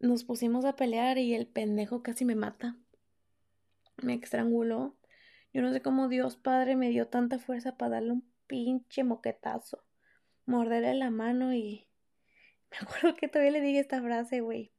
Nos 0.00 0.24
pusimos 0.24 0.64
a 0.64 0.76
pelear 0.76 1.18
y 1.18 1.34
el 1.34 1.46
pendejo 1.46 2.02
casi 2.02 2.24
me 2.24 2.34
mata. 2.34 2.76
Me 4.02 4.14
estranguló. 4.14 4.96
Yo 5.52 5.62
no 5.62 5.72
sé 5.72 5.82
cómo 5.82 6.08
Dios 6.08 6.36
Padre 6.36 6.74
me 6.74 6.88
dio 6.90 7.08
tanta 7.08 7.38
fuerza 7.38 7.76
para 7.76 7.92
darle 7.92 8.12
un 8.12 8.32
pinche 8.46 9.04
moquetazo. 9.04 9.84
Morderle 10.46 10.94
la 10.94 11.10
mano 11.10 11.54
y... 11.54 11.86
Me 12.70 12.78
acuerdo 12.78 13.16
que 13.16 13.28
todavía 13.28 13.52
le 13.52 13.60
dije 13.60 13.80
esta 13.80 14.00
frase, 14.00 14.40
güey. 14.40 14.72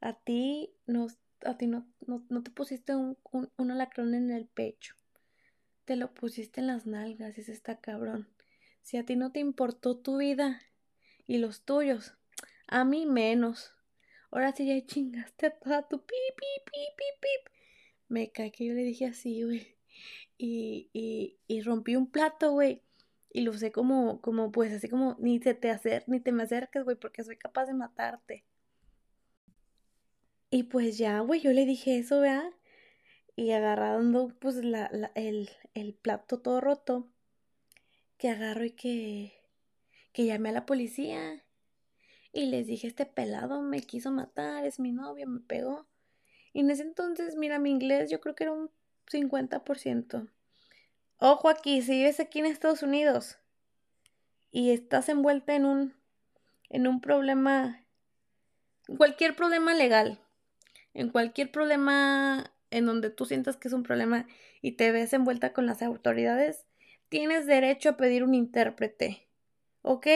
A 0.00 0.14
ti, 0.14 0.72
no, 0.86 1.08
a 1.44 1.56
ti 1.56 1.66
no, 1.66 1.86
no, 2.06 2.24
no 2.28 2.42
te 2.42 2.50
pusiste 2.50 2.94
un, 2.94 3.18
un, 3.32 3.70
alacrón 3.70 4.14
en 4.14 4.30
el 4.30 4.46
pecho 4.46 4.94
te 5.90 5.96
lo 5.96 6.14
pusiste 6.14 6.60
en 6.60 6.68
las 6.68 6.86
nalgas, 6.86 7.36
ese 7.36 7.50
está 7.50 7.80
cabrón. 7.80 8.28
Si 8.80 8.96
a 8.96 9.04
ti 9.04 9.16
no 9.16 9.32
te 9.32 9.40
importó 9.40 9.96
tu 9.96 10.18
vida 10.18 10.60
y 11.26 11.38
los 11.38 11.64
tuyos, 11.64 12.14
a 12.68 12.84
mí 12.84 13.06
menos. 13.06 13.74
Ahora 14.30 14.52
sí 14.52 14.66
ya 14.66 14.86
chingaste 14.86 15.46
a 15.46 15.50
toda 15.58 15.88
tu 15.88 15.98
pi, 16.04 16.14
pi, 16.36 16.46
pi, 16.64 16.78
pi, 16.96 17.04
pi. 17.20 17.52
Me 18.08 18.30
cae 18.32 18.52
que 18.52 18.66
yo 18.66 18.74
le 18.74 18.82
dije 18.84 19.06
así, 19.06 19.42
güey. 19.44 19.76
Y, 20.38 20.88
y, 20.92 21.38
y 21.48 21.62
rompí 21.62 21.96
un 21.96 22.10
plato, 22.10 22.52
güey. 22.52 22.82
Y 23.32 23.42
lo 23.42 23.52
usé 23.52 23.72
como, 23.72 24.20
como, 24.20 24.50
pues 24.52 24.72
así 24.72 24.88
como, 24.88 25.16
ni 25.20 25.38
te, 25.40 25.54
te 25.54 25.70
hacer, 25.70 26.04
ni 26.08 26.20
te 26.20 26.32
me 26.32 26.44
acerques, 26.44 26.84
güey, 26.84 26.96
porque 26.96 27.22
soy 27.24 27.36
capaz 27.36 27.66
de 27.66 27.74
matarte. 27.74 28.44
Y 30.50 30.64
pues 30.64 30.98
ya, 30.98 31.20
güey, 31.20 31.40
yo 31.40 31.52
le 31.52 31.66
dije 31.66 31.98
eso, 31.98 32.20
¿verdad? 32.20 32.50
y 33.40 33.52
agarrando 33.52 34.28
pues 34.38 34.56
la, 34.56 34.90
la, 34.92 35.12
el, 35.14 35.48
el, 35.72 35.94
plato 35.94 36.40
todo 36.40 36.60
roto, 36.60 37.08
que 38.18 38.28
agarro 38.28 38.66
y 38.66 38.72
que, 38.72 39.32
que 40.12 40.26
llamé 40.26 40.50
a 40.50 40.52
la 40.52 40.66
policía 40.66 41.42
y 42.32 42.46
les 42.46 42.66
dije, 42.66 42.86
este 42.86 43.06
pelado 43.06 43.62
me 43.62 43.82
quiso 43.82 44.10
matar, 44.10 44.64
es 44.64 44.78
mi 44.78 44.92
novio, 44.92 45.26
me 45.26 45.40
pegó. 45.40 45.86
Y 46.52 46.60
en 46.60 46.70
ese 46.70 46.82
entonces, 46.82 47.36
mira, 47.36 47.58
mi 47.58 47.70
inglés 47.70 48.10
yo 48.10 48.20
creo 48.20 48.34
que 48.34 48.44
era 48.44 48.52
un 48.52 48.70
50%. 49.10 50.28
Ojo 51.18 51.48
aquí, 51.48 51.82
si 51.82 51.92
vives 51.92 52.20
aquí 52.20 52.38
en 52.38 52.46
Estados 52.46 52.82
Unidos 52.82 53.38
y 54.50 54.70
estás 54.70 55.08
envuelta 55.08 55.54
en 55.54 55.64
un, 55.64 55.94
en 56.68 56.86
un 56.86 57.00
problema, 57.00 57.84
cualquier 58.96 59.36
problema 59.36 59.74
legal, 59.74 60.18
en 60.94 61.10
cualquier 61.10 61.52
problema 61.52 62.52
en 62.70 62.86
donde 62.86 63.10
tú 63.10 63.26
sientas 63.26 63.56
que 63.56 63.68
es 63.68 63.74
un 63.74 63.82
problema 63.82 64.26
y 64.62 64.72
te 64.72 64.92
ves 64.92 65.12
envuelta 65.12 65.52
con 65.52 65.66
las 65.66 65.82
autoridades, 65.82 66.66
tienes 67.08 67.46
derecho 67.46 67.90
a 67.90 67.96
pedir 67.96 68.24
un 68.24 68.34
intérprete. 68.34 69.26
¿Ok? 69.82 70.06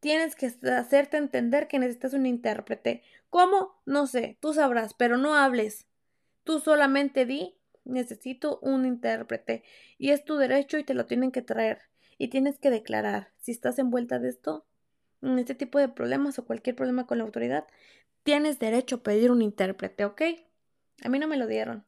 Tienes 0.00 0.36
que 0.36 0.46
hacerte 0.70 1.16
entender 1.16 1.68
que 1.68 1.78
necesitas 1.78 2.14
un 2.14 2.26
intérprete. 2.26 3.02
¿Cómo? 3.30 3.80
No 3.86 4.06
sé, 4.06 4.38
tú 4.40 4.52
sabrás, 4.52 4.94
pero 4.94 5.16
no 5.16 5.34
hables. 5.34 5.86
Tú 6.44 6.60
solamente 6.60 7.26
di, 7.26 7.56
necesito 7.84 8.58
un 8.60 8.84
intérprete. 8.86 9.64
Y 9.98 10.10
es 10.10 10.24
tu 10.24 10.36
derecho 10.36 10.78
y 10.78 10.84
te 10.84 10.94
lo 10.94 11.06
tienen 11.06 11.32
que 11.32 11.42
traer. 11.42 11.80
Y 12.18 12.28
tienes 12.28 12.58
que 12.58 12.70
declarar 12.70 13.32
si 13.40 13.52
estás 13.52 13.78
envuelta 13.78 14.18
de 14.18 14.28
esto, 14.28 14.66
en 15.22 15.38
este 15.38 15.54
tipo 15.54 15.78
de 15.78 15.88
problemas 15.88 16.38
o 16.38 16.44
cualquier 16.44 16.76
problema 16.76 17.06
con 17.06 17.18
la 17.18 17.24
autoridad, 17.24 17.66
tienes 18.22 18.58
derecho 18.58 18.96
a 18.96 19.02
pedir 19.02 19.30
un 19.30 19.42
intérprete, 19.42 20.04
¿ok? 20.04 20.22
A 21.02 21.08
mí 21.08 21.18
no 21.18 21.28
me 21.28 21.36
lo 21.36 21.46
dieron. 21.46 21.84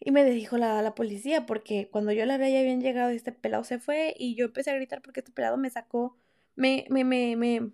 Y 0.00 0.10
me 0.10 0.24
dijo 0.24 0.58
la, 0.58 0.82
la 0.82 0.94
policía, 0.94 1.46
porque 1.46 1.88
cuando 1.90 2.12
yo 2.12 2.26
la 2.26 2.36
veía 2.36 2.54
ya 2.54 2.60
habían 2.60 2.80
llegado 2.80 3.12
y 3.12 3.16
este 3.16 3.32
pelado 3.32 3.62
se 3.64 3.78
fue 3.78 4.14
y 4.18 4.34
yo 4.34 4.46
empecé 4.46 4.70
a 4.70 4.74
gritar 4.74 5.00
porque 5.00 5.20
este 5.20 5.32
pelado 5.32 5.56
me 5.56 5.70
sacó, 5.70 6.18
me, 6.56 6.86
me, 6.90 7.04
me, 7.04 7.36
me, 7.36 7.72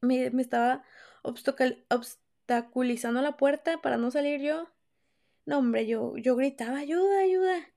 me, 0.00 0.42
estaba 0.42 0.84
obstaculizando 1.22 3.22
la 3.22 3.36
puerta 3.36 3.80
para 3.80 3.96
no 3.96 4.10
salir 4.10 4.40
yo. 4.40 4.68
No, 5.44 5.58
hombre, 5.58 5.86
yo, 5.86 6.16
yo 6.16 6.36
gritaba, 6.36 6.78
ayuda, 6.78 7.20
ayuda. 7.20 7.68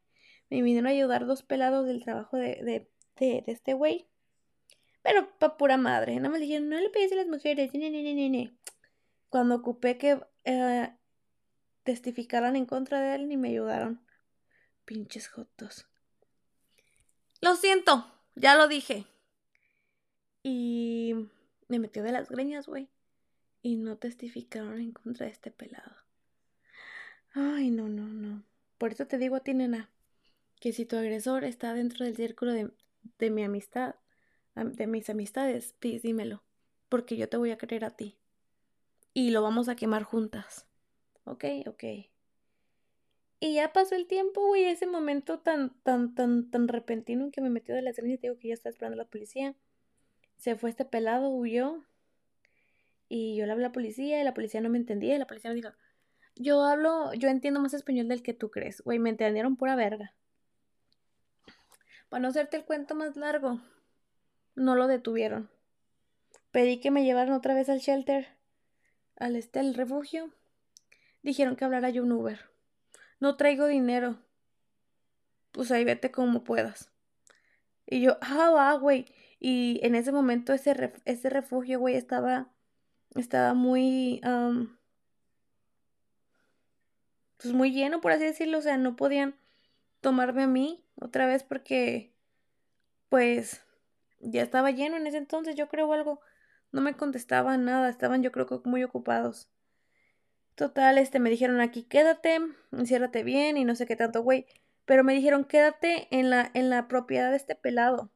Me 0.50 0.62
vinieron 0.62 0.88
a 0.88 0.92
ayudar 0.92 1.26
dos 1.26 1.44
pelados 1.44 1.88
del 1.88 2.04
trabajo 2.04 2.38
de, 2.38 2.62
de, 2.64 2.90
de, 3.18 3.44
de 3.46 3.52
este 3.52 3.74
güey. 3.74 4.08
Pero 5.02 5.38
pa' 5.38 5.58
pura 5.58 5.78
madre. 5.78 6.16
Nada 6.16 6.30
más 6.30 6.40
le 6.40 6.46
dijeron, 6.46 6.70
no 6.70 6.80
le 6.80 6.90
pegues 6.90 7.12
a 7.12 7.16
las 7.16 7.28
mujeres. 7.28 7.74
Ni, 7.74 7.90
ni, 7.90 8.02
ni, 8.02 8.30
ni. 8.30 8.58
Cuando 9.30 9.56
ocupé 9.56 9.98
que 9.98 10.20
eh, 10.46 10.96
testificaran 11.84 12.56
en 12.56 12.66
contra 12.66 13.02
de 13.02 13.16
él 13.16 13.28
ni 13.28 13.38
me 13.38 13.50
ayudaron. 13.50 14.02
Pinches 14.86 15.28
jotos. 15.28 15.88
Lo 17.42 17.56
siento, 17.56 18.12
ya 18.36 18.56
lo 18.56 18.68
dije. 18.68 19.06
Y 20.48 21.16
me 21.70 21.80
metió 21.80 22.04
de 22.04 22.12
las 22.12 22.30
greñas, 22.30 22.68
güey. 22.68 22.88
Y 23.64 23.78
no 23.78 23.98
testificaron 23.98 24.80
en 24.80 24.92
contra 24.92 25.26
de 25.26 25.32
este 25.32 25.50
pelado. 25.50 25.92
Ay, 27.34 27.72
no, 27.72 27.90
no, 27.90 28.06
no. 28.06 28.44
Por 28.78 28.92
eso 28.92 29.08
te 29.08 29.18
digo 29.18 29.38
a 29.38 29.40
ti, 29.40 29.56
nena, 29.56 29.90
que 30.60 30.72
si 30.72 30.86
tu 30.86 30.98
agresor 30.98 31.46
está 31.46 31.74
dentro 31.74 32.06
del 32.06 32.16
círculo 32.16 32.54
de, 32.54 32.70
de 33.18 33.32
mi 33.32 33.44
amistad, 33.44 33.96
de 34.54 34.86
mis 34.86 35.10
amistades, 35.10 35.74
dímelo. 35.82 36.44
Porque 36.90 37.18
yo 37.18 37.28
te 37.28 37.38
voy 37.38 37.50
a 37.50 37.58
creer 37.58 37.84
a 37.84 37.90
ti. 37.90 38.16
Y 39.16 39.32
lo 39.32 39.42
vamos 39.42 39.68
a 39.68 39.76
quemar 39.76 40.04
juntas. 40.04 40.68
Ok, 41.24 41.46
ok. 41.66 41.84
Y 43.40 43.56
ya 43.56 43.74
pasó 43.74 43.96
el 43.96 44.06
tiempo, 44.06 44.46
güey, 44.46 44.66
ese 44.66 44.86
momento 44.86 45.40
tan, 45.40 45.74
tan, 45.82 46.14
tan, 46.14 46.52
tan 46.52 46.68
repentino 46.68 47.24
en 47.24 47.32
que 47.32 47.42
me 47.42 47.50
metió 47.50 47.74
de 47.74 47.82
la 47.82 47.90
escena 47.90 48.10
y 48.10 48.18
digo 48.18 48.38
que 48.38 48.50
ya 48.50 48.54
está 48.54 48.70
esperando 48.70 48.96
la 48.96 49.10
policía. 49.10 49.56
Se 50.38 50.56
fue 50.56 50.70
este 50.70 50.86
pelado, 50.86 51.30
huyó. 51.30 51.84
Y 53.08 53.36
yo 53.36 53.46
le 53.46 53.52
hablé 53.52 53.66
a 53.66 53.70
la 53.70 53.74
policía 53.74 54.20
y 54.20 54.24
la 54.24 54.34
policía 54.34 54.62
no 54.62 54.70
me 54.70 54.78
entendía. 54.78 55.16
Y 55.16 55.20
la 55.20 55.28
policía 55.28 55.52
me 55.52 55.56
dijo, 55.56 55.70
Yo 56.36 56.64
hablo, 56.64 57.14
yo 57.14 57.30
entiendo 57.30 57.60
más 57.60 57.74
español 57.74 58.08
del 58.08 58.24
que 58.24 58.34
tú 58.34 58.52
crees. 58.52 58.82
Güey, 58.82 59.00
me 59.00 59.10
entendieron 59.10 59.56
pura 59.56 59.76
verga. 59.76 60.14
Para 62.10 62.22
no 62.22 62.28
hacerte 62.30 62.58
el 62.58 62.66
cuento 62.66 62.96
más 62.96 63.16
largo, 63.16 63.62
no 64.56 64.76
lo 64.76 64.88
detuvieron. 64.88 65.50
Pedí 66.52 66.80
que 66.80 66.92
me 66.92 67.04
llevaran 67.04 67.34
otra 67.34 67.54
vez 67.54 67.68
al 67.68 67.80
shelter, 67.80 68.28
al 69.18 69.36
este, 69.36 69.60
al 69.60 69.74
refugio. 69.74 70.32
Dijeron 71.24 71.56
que 71.56 71.66
hablara 71.66 71.90
yo 71.90 72.04
un 72.04 72.12
Uber. 72.12 72.40
No 73.20 73.36
traigo 73.36 73.68
dinero. 73.68 74.20
Pues 75.52 75.72
ahí 75.72 75.84
vete 75.84 76.12
como 76.12 76.44
puedas. 76.44 76.92
Y 77.88 78.02
yo, 78.02 78.18
ah, 78.22 78.52
va, 78.52 78.74
güey. 78.74 79.06
Y 79.48 79.80
en 79.84 79.94
ese 79.94 80.12
momento 80.12 80.54
ese, 80.54 80.92
ese 81.06 81.30
refugio, 81.30 81.78
güey, 81.78 81.94
estaba, 81.94 82.50
estaba 83.14 83.54
muy, 83.54 84.20
pues 87.38 87.54
muy 87.54 87.72
lleno, 87.72 88.02
por 88.02 88.12
así 88.12 88.24
decirlo. 88.24 88.58
O 88.58 88.62
sea, 88.62 88.78
no 88.78 88.96
podían 88.96 89.36
tomarme 90.02 90.42
a 90.42 90.48
mí 90.48 90.84
otra 91.00 91.28
vez 91.28 91.44
porque, 91.44 92.12
pues, 93.10 93.62
ya 94.20 94.42
estaba 94.42 94.72
lleno 94.72 94.98
en 94.98 95.06
ese 95.06 95.18
entonces, 95.18 95.54
yo 95.54 95.70
creo 95.70 95.94
algo. 95.94 96.22
No 96.72 96.82
me 96.82 96.98
contestaban 96.98 97.66
nada, 97.66 97.88
estaban 97.90 98.24
yo 98.24 98.32
creo 98.32 98.48
que 98.48 98.68
muy 98.68 98.84
ocupados. 98.84 99.48
Total, 100.56 100.98
este, 100.98 101.20
me 101.20 101.30
dijeron 101.30 101.62
aquí 101.62 101.84
quédate, 101.84 102.40
enciérrate 102.72 103.24
bien 103.24 103.58
y 103.58 103.64
no 103.64 103.76
sé 103.76 103.86
qué 103.86 103.96
tanto, 103.96 104.24
güey. 104.24 104.48
Pero 104.86 105.04
me 105.04 105.14
dijeron 105.14 105.44
quédate 105.46 106.08
en 106.10 106.32
la, 106.32 106.50
en 106.56 106.72
la 106.72 106.88
propiedad 106.88 107.30
de 107.30 107.38
este 107.38 107.54
pelado. 107.54 108.10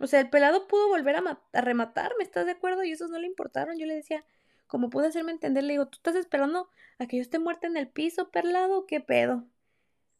O 0.00 0.06
sea, 0.06 0.20
el 0.20 0.30
pelado 0.30 0.66
pudo 0.66 0.88
volver 0.88 1.16
a, 1.16 1.40
a 1.52 1.60
rematarme, 1.60 2.22
¿estás 2.22 2.46
de 2.46 2.52
acuerdo? 2.52 2.84
Y 2.84 2.92
esos 2.92 3.10
no 3.10 3.18
le 3.18 3.26
importaron. 3.26 3.78
Yo 3.78 3.86
le 3.86 3.94
decía, 3.94 4.24
como 4.66 4.90
pude 4.90 5.06
hacerme 5.06 5.32
entender, 5.32 5.64
le 5.64 5.74
digo, 5.74 5.86
¿tú 5.86 5.96
estás 5.96 6.16
esperando 6.16 6.68
a 6.98 7.06
que 7.06 7.16
yo 7.16 7.22
esté 7.22 7.38
muerta 7.38 7.66
en 7.66 7.76
el 7.76 7.88
piso, 7.88 8.30
perlado? 8.30 8.86
¿Qué 8.86 9.00
pedo? 9.00 9.44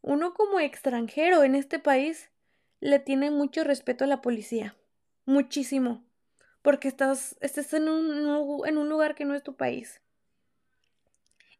Uno 0.02 0.34
como 0.34 0.60
extranjero 0.60 1.42
en 1.42 1.54
este 1.54 1.78
país 1.78 2.30
le 2.80 2.98
tiene 2.98 3.30
mucho 3.30 3.64
respeto 3.64 4.04
a 4.04 4.06
la 4.06 4.22
policía. 4.22 4.76
Muchísimo. 5.24 6.04
Porque 6.62 6.88
estás, 6.88 7.36
estás 7.40 7.72
en, 7.74 7.88
un, 7.88 8.66
en 8.66 8.78
un 8.78 8.88
lugar 8.88 9.14
que 9.14 9.24
no 9.24 9.34
es 9.34 9.42
tu 9.42 9.56
país. 9.56 10.00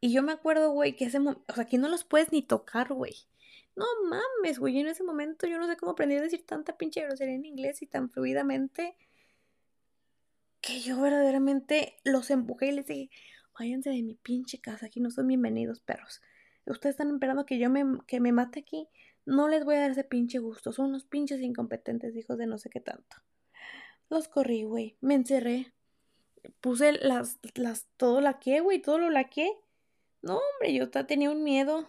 Y 0.01 0.13
yo 0.13 0.23
me 0.23 0.33
acuerdo, 0.33 0.71
güey, 0.71 0.95
que 0.95 1.07
ese 1.07 1.19
momento, 1.19 1.45
o 1.49 1.55
sea, 1.55 1.65
aquí 1.65 1.79
no 1.79 1.89
los 1.89 2.05
puedes 2.05 2.31
ni 2.33 2.43
tocar, 2.43 2.93
güey. 2.93 3.15
No 3.77 3.85
mames, 4.09 4.59
güey, 4.59 4.79
en 4.79 4.89
ese 4.89 5.05
momento 5.05 5.47
yo 5.47 5.59
no 5.59 5.67
sé 5.67 5.77
cómo 5.77 5.93
aprendí 5.93 6.17
a 6.17 6.23
decir 6.23 6.47
tanta 6.47 6.77
pinche 6.77 7.03
grosería 7.03 7.35
en 7.35 7.45
inglés 7.45 7.83
y 7.83 7.87
tan 7.87 8.11
fluidamente 8.11 8.97
que 10.63 10.81
yo 10.81 11.01
verdaderamente 11.01 11.97
los 12.03 12.31
empujé 12.31 12.69
y 12.69 12.73
les 12.73 12.87
dije, 12.87 13.11
váyanse 13.59 13.91
de 13.91 14.03
mi 14.03 14.15
pinche 14.15 14.61
casa, 14.61 14.87
aquí 14.87 15.01
no 15.01 15.11
son 15.11 15.29
bienvenidos, 15.29 15.81
perros. 15.81 16.23
Ustedes 16.67 16.95
están 16.95 17.13
esperando 17.13 17.47
que 17.47 17.59
yo 17.59 17.71
me, 17.71 17.85
que 18.07 18.19
me 18.19 18.33
mate 18.33 18.61
aquí. 18.61 18.89
No 19.25 19.49
les 19.49 19.65
voy 19.65 19.77
a 19.77 19.81
dar 19.81 19.91
ese 19.93 20.05
pinche 20.05 20.39
gusto. 20.39 20.73
Son 20.73 20.87
unos 20.87 21.05
pinches 21.05 21.41
incompetentes 21.41 22.17
hijos 22.17 22.39
de 22.39 22.47
no 22.47 22.59
sé 22.59 22.71
qué 22.71 22.81
tanto. 22.81 23.17
Los 24.09 24.29
corrí, 24.29 24.65
güey. 24.65 24.97
Me 25.01 25.15
encerré. 25.15 25.73
Puse 26.61 26.93
las, 26.93 27.39
las, 27.55 27.87
todo 27.97 28.21
laqué, 28.21 28.61
güey, 28.61 28.81
todo 28.81 28.99
lo 28.99 29.11
laqué. 29.11 29.53
No, 30.23 30.39
hombre, 30.39 30.75
yo 30.75 30.91
tenía 30.91 31.31
un 31.31 31.45
miedo. 31.45 31.87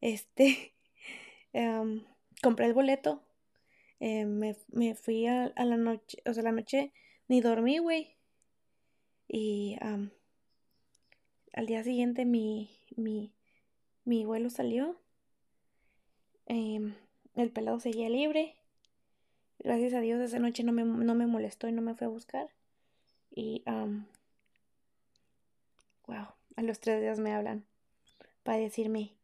Este, 0.00 0.71
em, 1.52 2.04
compré 2.42 2.66
el 2.66 2.74
boleto. 2.74 3.22
Em, 4.00 4.28
me, 4.28 4.56
me, 4.68 4.94
fui 4.94 5.26
a, 5.26 5.46
a, 5.56 5.64
la 5.64 5.76
noche, 5.76 6.18
o 6.26 6.34
sea, 6.34 6.42
la 6.42 6.52
noche 6.52 6.92
ni 7.28 7.40
dormí, 7.40 7.78
güey. 7.78 8.16
Y 9.28 9.76
al 11.54 11.66
día 11.66 11.82
siguiente 11.84 12.24
mi, 12.24 12.70
mi, 12.96 13.32
mi 14.04 14.24
vuelo 14.24 14.50
salió. 14.50 15.00
Em, 16.46 16.94
el 17.34 17.50
pelado 17.50 17.80
seguía 17.80 18.08
libre. 18.08 18.56
Gracias 19.58 19.94
a 19.94 20.00
Dios 20.00 20.20
esa 20.20 20.38
noche 20.38 20.64
no 20.64 20.72
me, 20.72 20.84
no 20.84 21.14
me 21.14 21.26
molestó 21.26 21.68
y 21.68 21.72
no 21.72 21.82
me 21.82 21.94
fue 21.94 22.06
a 22.06 22.10
buscar. 22.10 22.50
Y, 23.30 23.62
wow, 26.06 26.26
a 26.56 26.62
los 26.62 26.80
tres 26.80 27.00
días 27.00 27.18
me 27.18 27.32
hablan 27.32 27.64
para 28.42 28.58
decirme 28.58 29.14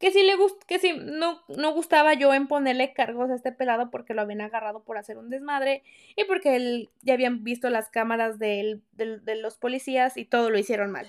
que 0.00 0.10
si 0.10 0.22
le 0.22 0.34
gust 0.34 0.60
que 0.64 0.78
si 0.78 0.94
no, 0.94 1.42
no 1.48 1.74
gustaba 1.74 2.14
yo 2.14 2.32
en 2.32 2.48
ponerle 2.48 2.94
cargos 2.94 3.30
a 3.30 3.34
este 3.34 3.52
pelado 3.52 3.90
porque 3.90 4.14
lo 4.14 4.22
habían 4.22 4.40
agarrado 4.40 4.82
por 4.82 4.96
hacer 4.96 5.18
un 5.18 5.28
desmadre 5.28 5.84
y 6.16 6.24
porque 6.24 6.56
él 6.56 6.90
ya 7.02 7.14
habían 7.14 7.44
visto 7.44 7.68
las 7.68 7.90
cámaras 7.90 8.38
de, 8.38 8.80
de 8.92 9.36
los 9.36 9.58
policías 9.58 10.16
y 10.16 10.24
todo 10.24 10.48
lo 10.48 10.58
hicieron 10.58 10.90
mal. 10.90 11.06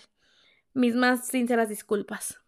Mis 0.74 0.94
más 0.94 1.26
sinceras 1.28 1.70
disculpas. 1.70 2.42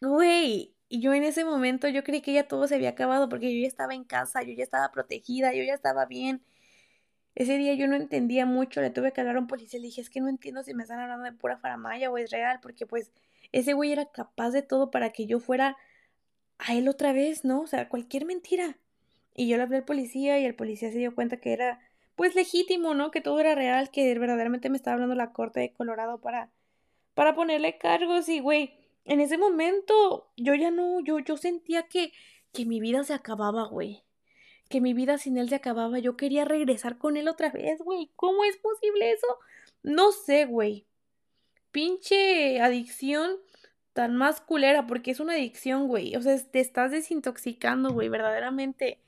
Güey, 0.00 0.74
y 0.88 1.00
yo 1.00 1.14
en 1.14 1.22
ese 1.22 1.44
momento 1.44 1.86
yo 1.88 2.02
creí 2.02 2.20
que 2.20 2.32
ya 2.32 2.48
todo 2.48 2.66
se 2.66 2.74
había 2.74 2.90
acabado 2.90 3.28
porque 3.28 3.54
yo 3.54 3.60
ya 3.62 3.68
estaba 3.68 3.94
en 3.94 4.02
casa, 4.02 4.42
yo 4.42 4.54
ya 4.54 4.64
estaba 4.64 4.90
protegida, 4.90 5.54
yo 5.54 5.62
ya 5.62 5.74
estaba 5.74 6.04
bien. 6.06 6.42
Ese 7.36 7.58
día 7.58 7.74
yo 7.74 7.86
no 7.86 7.94
entendía 7.94 8.44
mucho, 8.44 8.80
le 8.80 8.90
tuve 8.90 9.12
que 9.12 9.20
hablar 9.20 9.36
a 9.36 9.40
un 9.40 9.46
policía 9.46 9.78
le 9.78 9.86
dije, 9.86 10.00
es 10.00 10.10
que 10.10 10.20
no 10.20 10.28
entiendo 10.28 10.64
si 10.64 10.74
me 10.74 10.82
están 10.82 10.98
hablando 10.98 11.24
de 11.24 11.32
pura 11.32 11.58
faramaya 11.58 12.10
o 12.10 12.18
es 12.18 12.30
real, 12.30 12.58
porque 12.60 12.86
pues 12.86 13.12
ese 13.56 13.72
güey 13.72 13.90
era 13.90 14.04
capaz 14.04 14.50
de 14.50 14.60
todo 14.60 14.90
para 14.90 15.12
que 15.12 15.24
yo 15.24 15.40
fuera 15.40 15.78
a 16.58 16.74
él 16.74 16.88
otra 16.88 17.14
vez, 17.14 17.42
¿no? 17.42 17.62
O 17.62 17.66
sea, 17.66 17.88
cualquier 17.88 18.26
mentira. 18.26 18.76
Y 19.34 19.48
yo 19.48 19.56
le 19.56 19.62
hablé 19.62 19.78
al 19.78 19.84
policía 19.86 20.38
y 20.38 20.44
el 20.44 20.54
policía 20.54 20.92
se 20.92 20.98
dio 20.98 21.14
cuenta 21.14 21.38
que 21.38 21.54
era, 21.54 21.80
pues, 22.16 22.34
legítimo, 22.34 22.92
¿no? 22.94 23.10
Que 23.10 23.22
todo 23.22 23.40
era 23.40 23.54
real, 23.54 23.90
que 23.90 24.18
verdaderamente 24.18 24.68
me 24.68 24.76
estaba 24.76 24.94
hablando 24.94 25.14
la 25.14 25.32
corte 25.32 25.60
de 25.60 25.72
Colorado 25.72 26.20
para, 26.20 26.50
para 27.14 27.34
ponerle 27.34 27.78
cargos 27.78 28.28
y, 28.28 28.40
güey, 28.40 28.74
en 29.06 29.20
ese 29.20 29.38
momento 29.38 30.28
yo 30.36 30.54
ya 30.54 30.70
no, 30.70 31.00
yo, 31.00 31.18
yo 31.20 31.38
sentía 31.38 31.84
que, 31.84 32.12
que 32.52 32.66
mi 32.66 32.78
vida 32.78 33.04
se 33.04 33.14
acababa, 33.14 33.68
güey. 33.68 34.02
Que 34.68 34.82
mi 34.82 34.92
vida 34.92 35.16
sin 35.16 35.38
él 35.38 35.48
se 35.48 35.54
acababa. 35.54 35.98
Yo 35.98 36.18
quería 36.18 36.44
regresar 36.44 36.98
con 36.98 37.16
él 37.16 37.26
otra 37.28 37.50
vez, 37.50 37.80
güey. 37.80 38.10
¿Cómo 38.16 38.44
es 38.44 38.58
posible 38.58 39.12
eso? 39.12 39.38
No 39.82 40.12
sé, 40.12 40.44
güey 40.44 40.86
pinche 41.76 42.58
adicción 42.62 43.36
tan 43.96 44.14
más 44.14 44.42
culera, 44.42 44.86
porque 44.86 45.10
es 45.10 45.20
una 45.20 45.32
adicción, 45.32 45.88
güey. 45.88 46.14
O 46.16 46.22
sea, 46.22 46.36
te 46.38 46.60
estás 46.60 46.90
desintoxicando, 46.90 47.94
güey, 47.94 48.10
verdaderamente. 48.10 48.98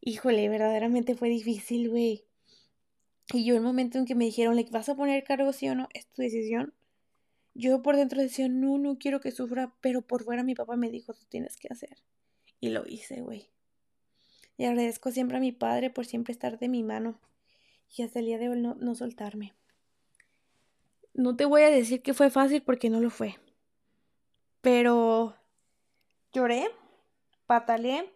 Híjole, 0.00 0.48
verdaderamente 0.48 1.16
fue 1.16 1.28
difícil, 1.28 1.90
güey. 1.90 2.24
Y 3.32 3.44
yo 3.44 3.56
el 3.56 3.62
momento 3.62 3.98
en 3.98 4.04
que 4.04 4.14
me 4.14 4.26
dijeron, 4.26 4.54
¿le 4.54 4.64
vas 4.70 4.88
a 4.88 4.94
poner 4.94 5.24
cargo 5.24 5.52
sí 5.52 5.68
o 5.68 5.74
no? 5.74 5.88
Es 5.92 6.06
tu 6.06 6.22
decisión. 6.22 6.72
Yo 7.54 7.82
por 7.82 7.96
dentro 7.96 8.22
decía, 8.22 8.48
no, 8.48 8.78
no 8.78 8.96
quiero 8.96 9.20
que 9.20 9.32
sufra, 9.32 9.74
pero 9.80 10.02
por 10.02 10.22
fuera 10.22 10.44
mi 10.44 10.54
papá 10.54 10.76
me 10.76 10.88
dijo, 10.88 11.12
tú 11.12 11.26
tienes 11.28 11.56
que 11.56 11.66
hacer. 11.68 11.96
Y 12.60 12.68
lo 12.68 12.86
hice, 12.86 13.22
güey. 13.22 13.50
Y 14.56 14.66
agradezco 14.66 15.10
siempre 15.10 15.38
a 15.38 15.40
mi 15.40 15.50
padre 15.50 15.90
por 15.90 16.06
siempre 16.06 16.30
estar 16.30 16.60
de 16.60 16.68
mi 16.68 16.84
mano 16.84 17.18
y 17.96 18.02
hasta 18.02 18.20
el 18.20 18.26
día 18.26 18.38
de 18.38 18.50
hoy 18.50 18.60
no, 18.60 18.76
no 18.76 18.94
soltarme. 18.94 19.52
No 21.12 21.34
te 21.34 21.44
voy 21.44 21.62
a 21.62 21.70
decir 21.70 22.02
que 22.02 22.14
fue 22.14 22.30
fácil 22.30 22.62
porque 22.62 22.88
no 22.88 23.00
lo 23.00 23.10
fue. 23.10 23.36
Pero 24.60 25.34
lloré, 26.32 26.68
pataleé, 27.46 28.12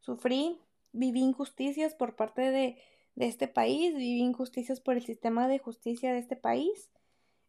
sufrí, 0.00 0.60
viví 0.92 1.20
injusticias 1.20 1.94
por 1.94 2.16
parte 2.16 2.50
de, 2.50 2.78
de 3.14 3.26
este 3.26 3.48
país, 3.48 3.94
viví 3.94 4.20
injusticias 4.20 4.80
por 4.80 4.96
el 4.96 5.04
sistema 5.04 5.48
de 5.48 5.58
justicia 5.58 6.12
de 6.12 6.18
este 6.18 6.36
país. 6.36 6.90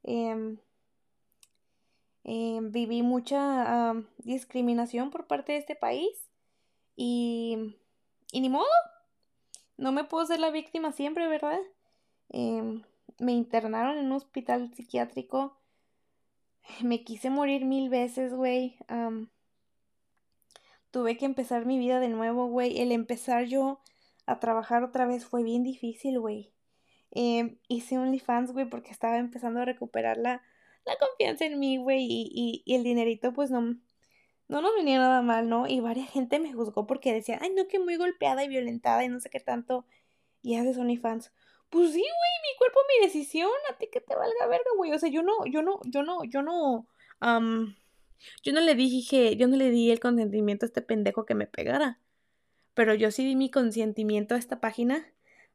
Em, 0.04 0.58
em, 2.23 2.71
viví 2.71 3.02
mucha 3.02 3.93
discriminación 4.17 5.12
por 5.12 5.28
parte 5.28 5.52
de 5.54 5.58
este 5.58 5.75
país 5.75 6.29
y, 6.96 7.75
y 8.31 8.42
ni 8.42 8.50
modo. 8.50 8.65
No 9.77 9.92
me 9.92 10.04
puedo 10.04 10.25
ser 10.25 10.40
la 10.40 10.52
víctima 10.52 10.92
siempre, 10.92 11.27
¿verdad? 11.27 11.60
Eh, 12.29 12.81
me 13.19 13.31
internaron 13.33 13.98
en 13.98 14.08
un 14.08 14.13
hospital 14.13 14.73
psiquiátrico. 14.73 15.59
Me 16.84 17.04
quise 17.04 17.30
morir 17.30 17.65
mil 17.65 17.90
veces, 17.90 18.34
güey. 18.34 18.78
tuve 20.92 21.17
que 21.17 21.26
empezar 21.26 21.65
mi 21.65 21.78
vida 21.78 22.00
de 22.00 22.10
nuevo, 22.10 22.48
güey. 22.48 22.80
El 22.80 22.92
empezar 22.92 23.46
yo 23.46 23.80
a 24.26 24.40
trabajar 24.40 24.84
otra 24.84 25.06
vez 25.06 25.26
fue 25.26 25.44
bien 25.44 25.63
difícil, 25.63 26.20
güey. 26.20 26.54
Eh, 27.12 27.58
hice 27.67 27.98
OnlyFans, 27.98 28.54
güey, 28.54 28.70
porque 28.70 28.92
estaba 28.92 29.17
empezando 29.17 29.62
a 29.62 29.65
recuperar 29.65 30.17
la, 30.17 30.42
la 30.86 30.96
confianza 30.98 31.46
en 31.46 31.60
mí, 31.60 31.78
güey. 31.78 32.06
Y, 32.08 32.63
y, 32.65 32.76
el 32.76 32.84
dinerito, 32.84 33.34
pues 33.34 33.52
no, 33.52 33.62
no 34.48 34.62
nos 34.62 34.76
venía 34.76 35.00
nada 35.00 35.22
mal, 35.22 35.50
¿no? 35.50 35.67
Y 35.67 35.80
varias 35.80 36.10
gente 36.10 36.40
me 36.40 36.54
juzgó 36.54 36.86
porque 36.88 37.13
decía, 37.13 37.40
ay, 37.42 37.52
no, 37.56 37.67
que 37.67 37.80
muy 37.80 37.96
golpeada 37.96 38.44
y 38.44 38.48
violentada 38.48 39.04
y 39.04 39.10
no 39.10 39.20
sé 39.20 39.30
qué 39.30 39.40
tanto. 39.40 39.86
Y 40.42 40.56
haces 40.56 40.78
OnlyFans. 40.78 41.32
Pues 41.70 41.92
sí, 41.92 42.00
güey, 42.00 42.52
mi 42.52 42.58
cuerpo, 42.58 42.80
mi 42.88 43.06
decisión, 43.06 43.52
a 43.70 43.78
ti 43.78 43.88
que 43.92 44.02
te 44.02 44.15
valga 44.15 44.48
verga, 44.48 44.72
güey. 44.76 44.92
O 44.92 45.00
sea, 45.00 45.10
yo 45.10 45.22
no, 45.22 45.46
yo 45.46 45.62
no, 45.62 45.80
yo 45.86 46.04
no, 46.04 46.24
yo 46.24 46.42
no, 46.42 46.88
yo 48.44 48.54
no 48.54 48.60
le 48.62 48.76
dije, 48.76 49.36
yo 49.36 49.48
no 49.48 49.56
le 49.56 49.70
di 49.70 49.92
el 49.92 50.00
consentimiento 50.00 50.65
a 50.65 50.67
este 50.67 50.82
pendejo 50.82 51.26
que 51.26 51.36
me 51.36 51.48
pegara. 51.48 52.00
Pero 52.74 52.94
yo 52.94 53.12
sí 53.12 53.24
di 53.26 53.36
mi 53.36 53.52
consentimiento 53.52 54.36
a 54.36 54.38
esta 54.38 54.60
página 54.60 55.06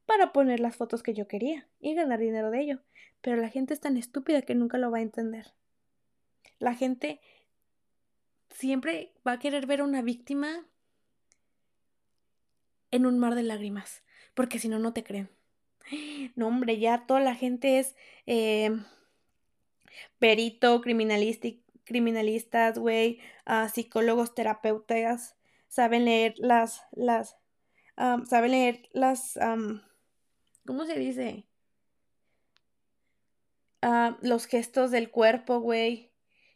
para 0.06 0.32
poner 0.32 0.60
las 0.60 0.76
fotos 0.76 1.02
que 1.02 1.14
yo 1.14 1.26
quería 1.26 1.66
y 1.80 1.94
ganar 1.94 2.20
dinero 2.20 2.50
de 2.50 2.60
ello. 2.60 2.80
Pero 3.20 3.36
la 3.36 3.48
gente 3.48 3.74
es 3.74 3.80
tan 3.80 3.96
estúpida 3.96 4.42
que 4.42 4.54
nunca 4.54 4.78
lo 4.78 4.90
va 4.90 4.98
a 4.98 5.02
entender. 5.02 5.52
La 6.58 6.74
gente 6.74 7.20
siempre 8.50 9.12
va 9.26 9.32
a 9.32 9.38
querer 9.38 9.66
ver 9.66 9.80
a 9.80 9.84
una 9.84 10.02
víctima 10.02 10.66
en 12.90 13.06
un 13.06 13.18
mar 13.18 13.34
de 13.34 13.42
lágrimas, 13.42 14.04
porque 14.34 14.58
si 14.60 14.68
no, 14.68 14.78
no 14.78 14.92
te 14.92 15.02
creen. 15.02 15.28
No, 16.36 16.48
hombre, 16.48 16.78
ya 16.78 17.06
toda 17.06 17.20
la 17.20 17.34
gente 17.34 17.78
es 17.78 17.94
eh, 18.26 18.70
perito, 20.18 20.80
criminalistas, 20.80 22.78
güey, 22.78 23.20
uh, 23.46 23.68
psicólogos, 23.68 24.34
terapeutas, 24.34 25.36
saben 25.68 26.04
leer 26.04 26.34
las, 26.38 26.82
las, 26.92 27.36
saben 27.96 28.50
leer 28.52 28.88
las, 28.92 29.38
¿cómo 30.66 30.84
se 30.86 30.98
dice? 30.98 31.44
Uh, 33.82 34.14
los 34.22 34.46
gestos 34.46 34.90
del 34.90 35.10
cuerpo, 35.10 35.60
güey, 35.60 36.10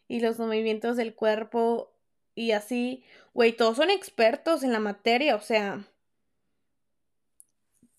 y 0.09 0.20
los 0.20 0.39
movimientos 0.39 0.97
del 0.97 1.14
cuerpo 1.14 1.93
y 2.35 2.53
así, 2.53 3.05
güey, 3.35 3.53
todos 3.53 3.76
son 3.76 3.91
expertos 3.91 4.62
en 4.62 4.72
la 4.72 4.81
materia, 4.81 5.37
o 5.37 5.41
sea, 5.41 5.85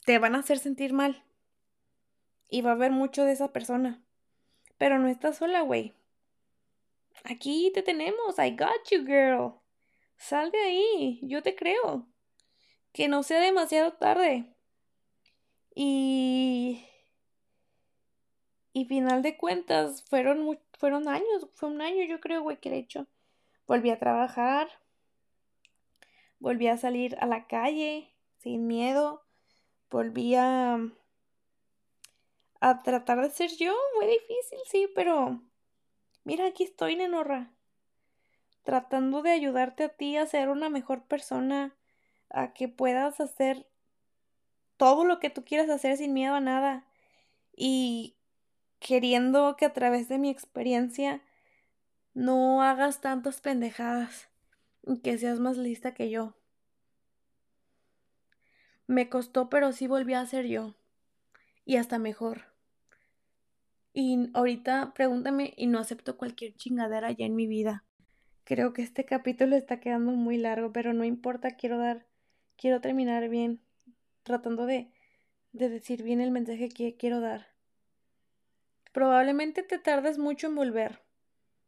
te 0.06 0.20
van 0.20 0.36
a 0.36 0.40
hacer 0.40 0.60
sentir 0.60 0.94
mal. 0.94 1.24
Y 2.48 2.62
va 2.62 2.72
a 2.72 2.74
haber 2.74 2.92
mucho 2.92 3.24
de 3.26 3.34
esa 3.34 3.54
persona. 3.54 4.02
Pero 4.78 4.98
no 4.98 5.08
estás 5.08 5.38
sola, 5.38 5.62
güey. 5.62 5.94
Aquí 7.24 7.72
te 7.74 7.84
tenemos. 7.84 8.40
I 8.40 8.52
got 8.52 8.90
you, 8.92 9.06
girl. 9.06 9.54
Sal 10.18 10.52
de 10.52 10.60
ahí. 10.60 11.20
Yo 11.22 11.44
te 11.44 11.56
creo. 11.56 12.08
Que 12.92 13.08
no 13.08 13.24
sea 13.24 13.40
demasiado 13.40 13.94
tarde. 13.94 14.46
Y. 15.76 16.86
Y 18.72 18.86
final 18.86 19.22
de 19.22 19.36
cuentas, 19.36 20.04
fueron, 20.04 20.60
fueron 20.74 21.08
años. 21.08 21.48
Fue 21.54 21.70
un 21.70 21.82
año, 21.82 22.04
yo 22.06 22.20
creo, 22.20 22.42
güey, 22.42 22.58
que 22.58 22.70
de 22.70 22.78
hecho. 22.78 23.08
Volví 23.68 23.90
a 23.92 24.00
trabajar. 24.00 24.70
Volví 26.40 26.68
a 26.68 26.78
salir 26.78 27.18
a 27.20 27.26
la 27.26 27.48
calle 27.48 28.16
sin 28.38 28.66
miedo 28.66 29.29
volví 29.90 30.36
a, 30.36 30.80
tratar 32.84 33.22
de 33.22 33.30
ser 33.30 33.52
yo. 33.58 33.74
Muy 33.96 34.08
difícil, 34.08 34.60
sí, 34.70 34.90
pero 34.96 35.42
mira, 36.24 36.48
aquí 36.48 36.64
estoy, 36.64 36.96
Nenorra. 36.96 37.52
Tratando 38.64 39.22
de 39.22 39.32
ayudarte 39.32 39.86
a 39.86 39.90
ti 39.90 40.18
a 40.18 40.26
ser 40.26 40.50
una 40.50 40.70
mejor 40.70 41.04
persona, 41.06 41.76
a 42.30 42.54
que 42.54 42.68
puedas 42.68 43.20
hacer 43.20 43.68
todo 44.78 45.06
lo 45.06 45.20
que 45.20 45.30
tú 45.30 45.44
quieras 45.44 45.70
hacer 45.70 45.98
sin 45.98 46.14
miedo 46.14 46.36
a 46.36 46.42
nada. 46.42 46.86
Y 47.56 48.16
queriendo 48.80 49.56
que 49.58 49.66
a 49.66 49.74
través 49.74 50.08
de 50.08 50.18
mi 50.18 50.30
experiencia 50.30 51.22
no 52.14 52.62
hagas 52.62 53.02
tantas 53.02 53.42
pendejadas 53.42 54.30
y 54.84 55.00
que 55.00 55.18
seas 55.18 55.40
más 55.40 55.58
lista 55.58 55.94
que 55.94 56.10
yo. 56.10 56.39
Me 58.90 59.08
costó, 59.08 59.52
pero 59.52 59.72
sí 59.72 59.86
volví 59.86 60.16
a 60.16 60.26
ser 60.26 60.48
yo. 60.48 60.74
Y 61.64 61.76
hasta 61.76 62.00
mejor. 62.00 62.46
Y 63.94 64.32
ahorita 64.34 64.94
pregúntame 64.96 65.54
y 65.58 65.68
no 65.68 65.78
acepto 65.78 66.18
cualquier 66.18 66.56
chingadera 66.56 67.12
ya 67.12 67.28
en 67.28 67.36
mi 67.36 67.46
vida. 67.46 67.84
Creo 68.46 68.74
que 68.74 68.82
este 68.82 69.06
capítulo 69.06 69.56
está 69.56 69.80
quedando 69.80 70.14
muy 70.14 70.40
largo, 70.40 70.74
pero 70.74 70.94
no 70.94 71.04
importa, 71.04 71.52
quiero 71.52 71.78
dar, 71.78 72.08
quiero 72.58 72.82
terminar 72.82 73.30
bien, 73.30 73.62
tratando 74.24 74.66
de, 74.66 74.92
de 75.52 75.70
decir 75.70 76.02
bien 76.02 76.20
el 76.20 76.32
mensaje 76.32 76.70
que 76.70 76.98
quiero 76.98 77.20
dar. 77.20 77.46
Probablemente 78.92 79.62
te 79.62 79.78
tardes 79.78 80.18
mucho 80.18 80.48
en 80.48 80.56
volver, 80.56 81.04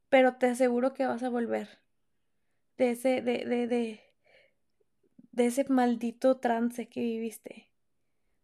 pero 0.10 0.38
te 0.38 0.48
aseguro 0.48 0.96
que 0.96 1.06
vas 1.06 1.22
a 1.22 1.30
volver. 1.30 1.70
De 2.80 2.90
ese, 2.90 3.22
de, 3.22 3.46
de, 3.46 3.68
de, 3.68 4.02
de 5.32 5.46
ese 5.48 5.66
maldito 5.70 6.38
trance 6.38 6.88
que 6.88 7.02
viviste. 7.02 7.70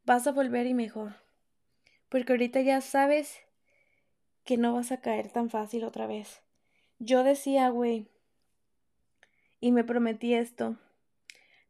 Vas 0.06 0.28
a 0.28 0.32
volver 0.32 0.68
y 0.68 0.74
mejor. 0.74 1.16
Porque 2.10 2.34
ahorita 2.34 2.62
ya 2.62 2.82
sabes 2.82 3.40
que 4.46 4.58
no 4.58 4.74
vas 4.74 4.92
a 4.92 5.02
caer 5.02 5.30
tan 5.30 5.50
fácil 5.50 5.84
otra 5.84 6.08
vez. 6.08 6.42
Yo 7.00 7.24
decía, 7.24 7.70
güey, 7.70 8.10
y 9.60 9.72
me 9.72 9.84
prometí 9.84 10.34
esto. 10.34 10.78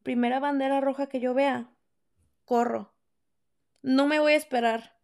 Primera 0.03 0.39
bandera 0.39 0.79
roja 0.79 1.07
que 1.07 1.19
yo 1.19 1.33
vea, 1.33 1.69
corro. 2.45 2.93
No 3.81 4.05
me 4.05 4.19
voy 4.19 4.33
a 4.33 4.37
esperar 4.37 4.97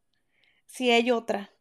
si 0.66 0.92
hay 0.92 1.12
otra. 1.12 1.52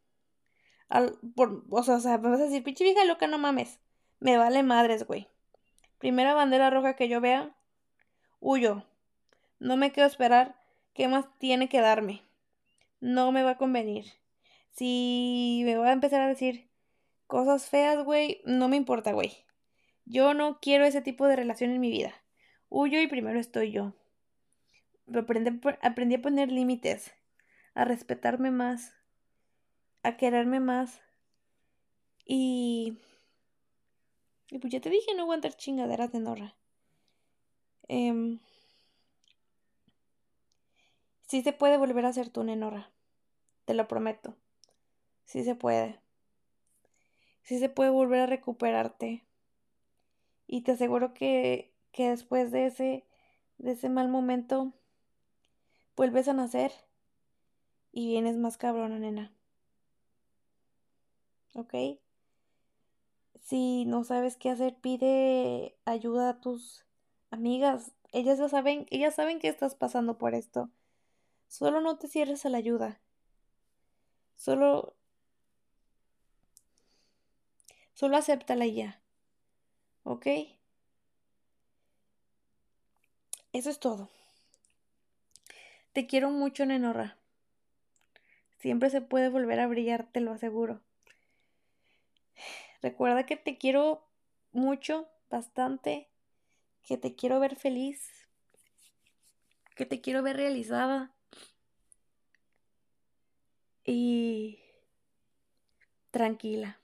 Al, 0.88 1.18
por, 1.34 1.64
o, 1.70 1.82
sea, 1.82 1.96
o 1.96 2.00
sea, 2.00 2.18
me 2.18 2.28
vas 2.28 2.40
a 2.40 2.44
decir, 2.44 2.62
pinche 2.62 2.84
vieja 2.84 3.04
loca, 3.04 3.26
no 3.26 3.38
mames. 3.38 3.80
Me 4.20 4.36
vale 4.36 4.62
madres, 4.62 5.06
güey. 5.06 5.28
Primera 5.98 6.34
bandera 6.34 6.70
roja 6.70 6.94
que 6.94 7.08
yo 7.08 7.20
vea, 7.20 7.56
Huyo. 8.44 8.82
No 9.60 9.76
me 9.76 9.92
quedo 9.92 10.04
esperar. 10.04 10.60
¿Qué 10.94 11.06
más 11.06 11.26
tiene 11.38 11.68
que 11.68 11.80
darme? 11.80 12.22
No 12.98 13.30
me 13.30 13.44
va 13.44 13.52
a 13.52 13.56
convenir. 13.56 14.04
Si 14.72 15.62
me 15.64 15.76
va 15.76 15.90
a 15.90 15.92
empezar 15.92 16.20
a 16.22 16.26
decir 16.26 16.68
cosas 17.28 17.68
feas, 17.68 18.04
güey, 18.04 18.42
no 18.44 18.66
me 18.66 18.76
importa, 18.76 19.12
güey. 19.12 19.44
Yo 20.06 20.34
no 20.34 20.58
quiero 20.60 20.84
ese 20.84 21.02
tipo 21.02 21.28
de 21.28 21.36
relación 21.36 21.70
en 21.70 21.80
mi 21.80 21.88
vida. 21.88 22.14
Huyo 22.68 23.00
y 23.00 23.06
primero 23.06 23.38
estoy 23.38 23.70
yo. 23.70 23.94
Aprendí, 25.14 25.60
aprendí 25.80 26.16
a 26.16 26.22
poner 26.22 26.50
límites, 26.50 27.14
a 27.74 27.84
respetarme 27.84 28.50
más, 28.50 28.92
a 30.02 30.16
quererme 30.16 30.58
más. 30.58 31.00
Y... 32.24 32.98
Y 34.50 34.58
pues 34.58 34.72
ya 34.72 34.80
te 34.80 34.90
dije 34.90 35.14
no 35.14 35.22
aguantar 35.22 35.54
chingaderas 35.54 36.10
de 36.10 36.18
Norra. 36.18 36.56
Eh, 37.94 38.38
sí 41.26 41.42
se 41.42 41.52
puede 41.52 41.76
volver 41.76 42.06
a 42.06 42.12
ser 42.14 42.30
tu 42.30 42.42
Nenorra. 42.42 42.90
Te 43.66 43.74
lo 43.74 43.86
prometo. 43.86 44.34
Sí 45.26 45.44
se 45.44 45.54
puede. 45.54 46.00
Sí 47.42 47.58
se 47.58 47.68
puede 47.68 47.90
volver 47.90 48.20
a 48.20 48.26
recuperarte. 48.26 49.26
Y 50.46 50.62
te 50.62 50.72
aseguro 50.72 51.12
que, 51.12 51.70
que 51.92 52.08
después 52.08 52.50
de 52.50 52.64
ese, 52.64 53.04
de 53.58 53.72
ese 53.72 53.90
mal 53.90 54.08
momento, 54.08 54.72
vuelves 55.94 56.28
a 56.28 56.32
nacer 56.32 56.72
y 57.92 58.06
vienes 58.06 58.38
más 58.38 58.56
cabrona, 58.56 58.98
nena. 58.98 59.34
¿Ok? 61.54 61.74
Si 63.42 63.84
no 63.84 64.02
sabes 64.04 64.36
qué 64.36 64.48
hacer, 64.48 64.76
pide 64.76 65.76
ayuda 65.84 66.30
a 66.30 66.40
tus 66.40 66.86
Amigas, 67.32 67.92
ellas 68.12 68.38
ya 68.38 68.50
saben, 68.50 68.86
ellas 68.90 69.14
saben 69.14 69.38
que 69.40 69.48
estás 69.48 69.74
pasando 69.74 70.18
por 70.18 70.34
esto. 70.34 70.68
Solo 71.48 71.80
no 71.80 71.96
te 71.96 72.06
cierres 72.06 72.44
a 72.44 72.50
la 72.50 72.58
ayuda. 72.58 73.00
Solo 74.36 74.94
Solo 77.94 78.18
acéptala 78.18 78.66
ya. 78.66 79.00
¿Ok? 80.04 80.26
Eso 83.54 83.70
es 83.70 83.80
todo. 83.80 84.10
Te 85.94 86.06
quiero 86.06 86.30
mucho, 86.30 86.66
Nenorra. 86.66 87.16
Siempre 88.58 88.90
se 88.90 89.00
puede 89.00 89.30
volver 89.30 89.58
a 89.58 89.66
brillar, 89.68 90.06
te 90.12 90.20
lo 90.20 90.32
aseguro. 90.32 90.82
Recuerda 92.82 93.24
que 93.24 93.36
te 93.36 93.56
quiero 93.56 94.06
mucho, 94.52 95.08
bastante 95.30 96.11
que 96.82 96.96
te 96.96 97.14
quiero 97.14 97.40
ver 97.40 97.56
feliz, 97.56 98.10
que 99.74 99.86
te 99.86 100.00
quiero 100.00 100.22
ver 100.22 100.36
realizada 100.36 101.14
y 103.84 104.60
tranquila, 106.10 106.78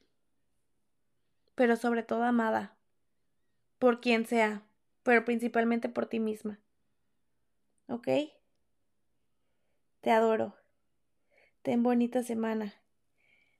pero 1.54 1.76
sobre 1.76 2.02
todo 2.02 2.22
amada, 2.22 2.76
por 3.78 4.00
quien 4.00 4.26
sea, 4.26 4.62
pero 5.02 5.24
principalmente 5.24 5.88
por 5.88 6.06
ti 6.06 6.20
misma. 6.20 6.60
¿Ok? 7.88 8.08
Te 10.00 10.10
adoro. 10.10 10.54
Ten 11.62 11.82
bonita 11.82 12.22
semana. 12.22 12.74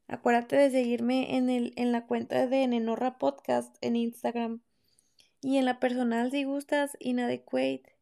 Acuérdate 0.07 0.57
de 0.57 0.71
seguirme 0.71 1.37
en, 1.37 1.51
el, 1.51 1.73
en 1.77 1.93
la 1.93 2.07
cuenta 2.07 2.47
de 2.47 2.67
Nenorra 2.67 3.19
Podcast 3.19 3.77
en 3.81 3.97
Instagram 3.97 4.63
y 5.41 5.59
en 5.59 5.65
la 5.65 5.79
personal, 5.81 6.31
si 6.31 6.45
gustas, 6.45 6.97
inadequate, 7.01 7.97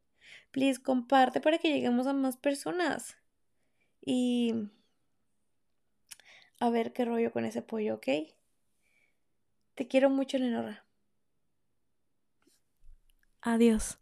please 0.51 0.81
comparte 0.81 1.41
para 1.41 1.57
que 1.57 1.71
lleguemos 1.71 2.07
a 2.07 2.13
más 2.13 2.37
personas. 2.37 3.17
Y 4.01 4.69
a 6.59 6.69
ver 6.69 6.93
qué 6.93 7.05
rollo 7.05 7.31
con 7.31 7.45
ese 7.45 7.61
pollo, 7.61 7.95
¿ok? 7.95 8.07
Te 9.75 9.87
quiero 9.87 10.09
mucho, 10.09 10.37
Lenora. 10.37 10.85
Adiós. 13.41 13.97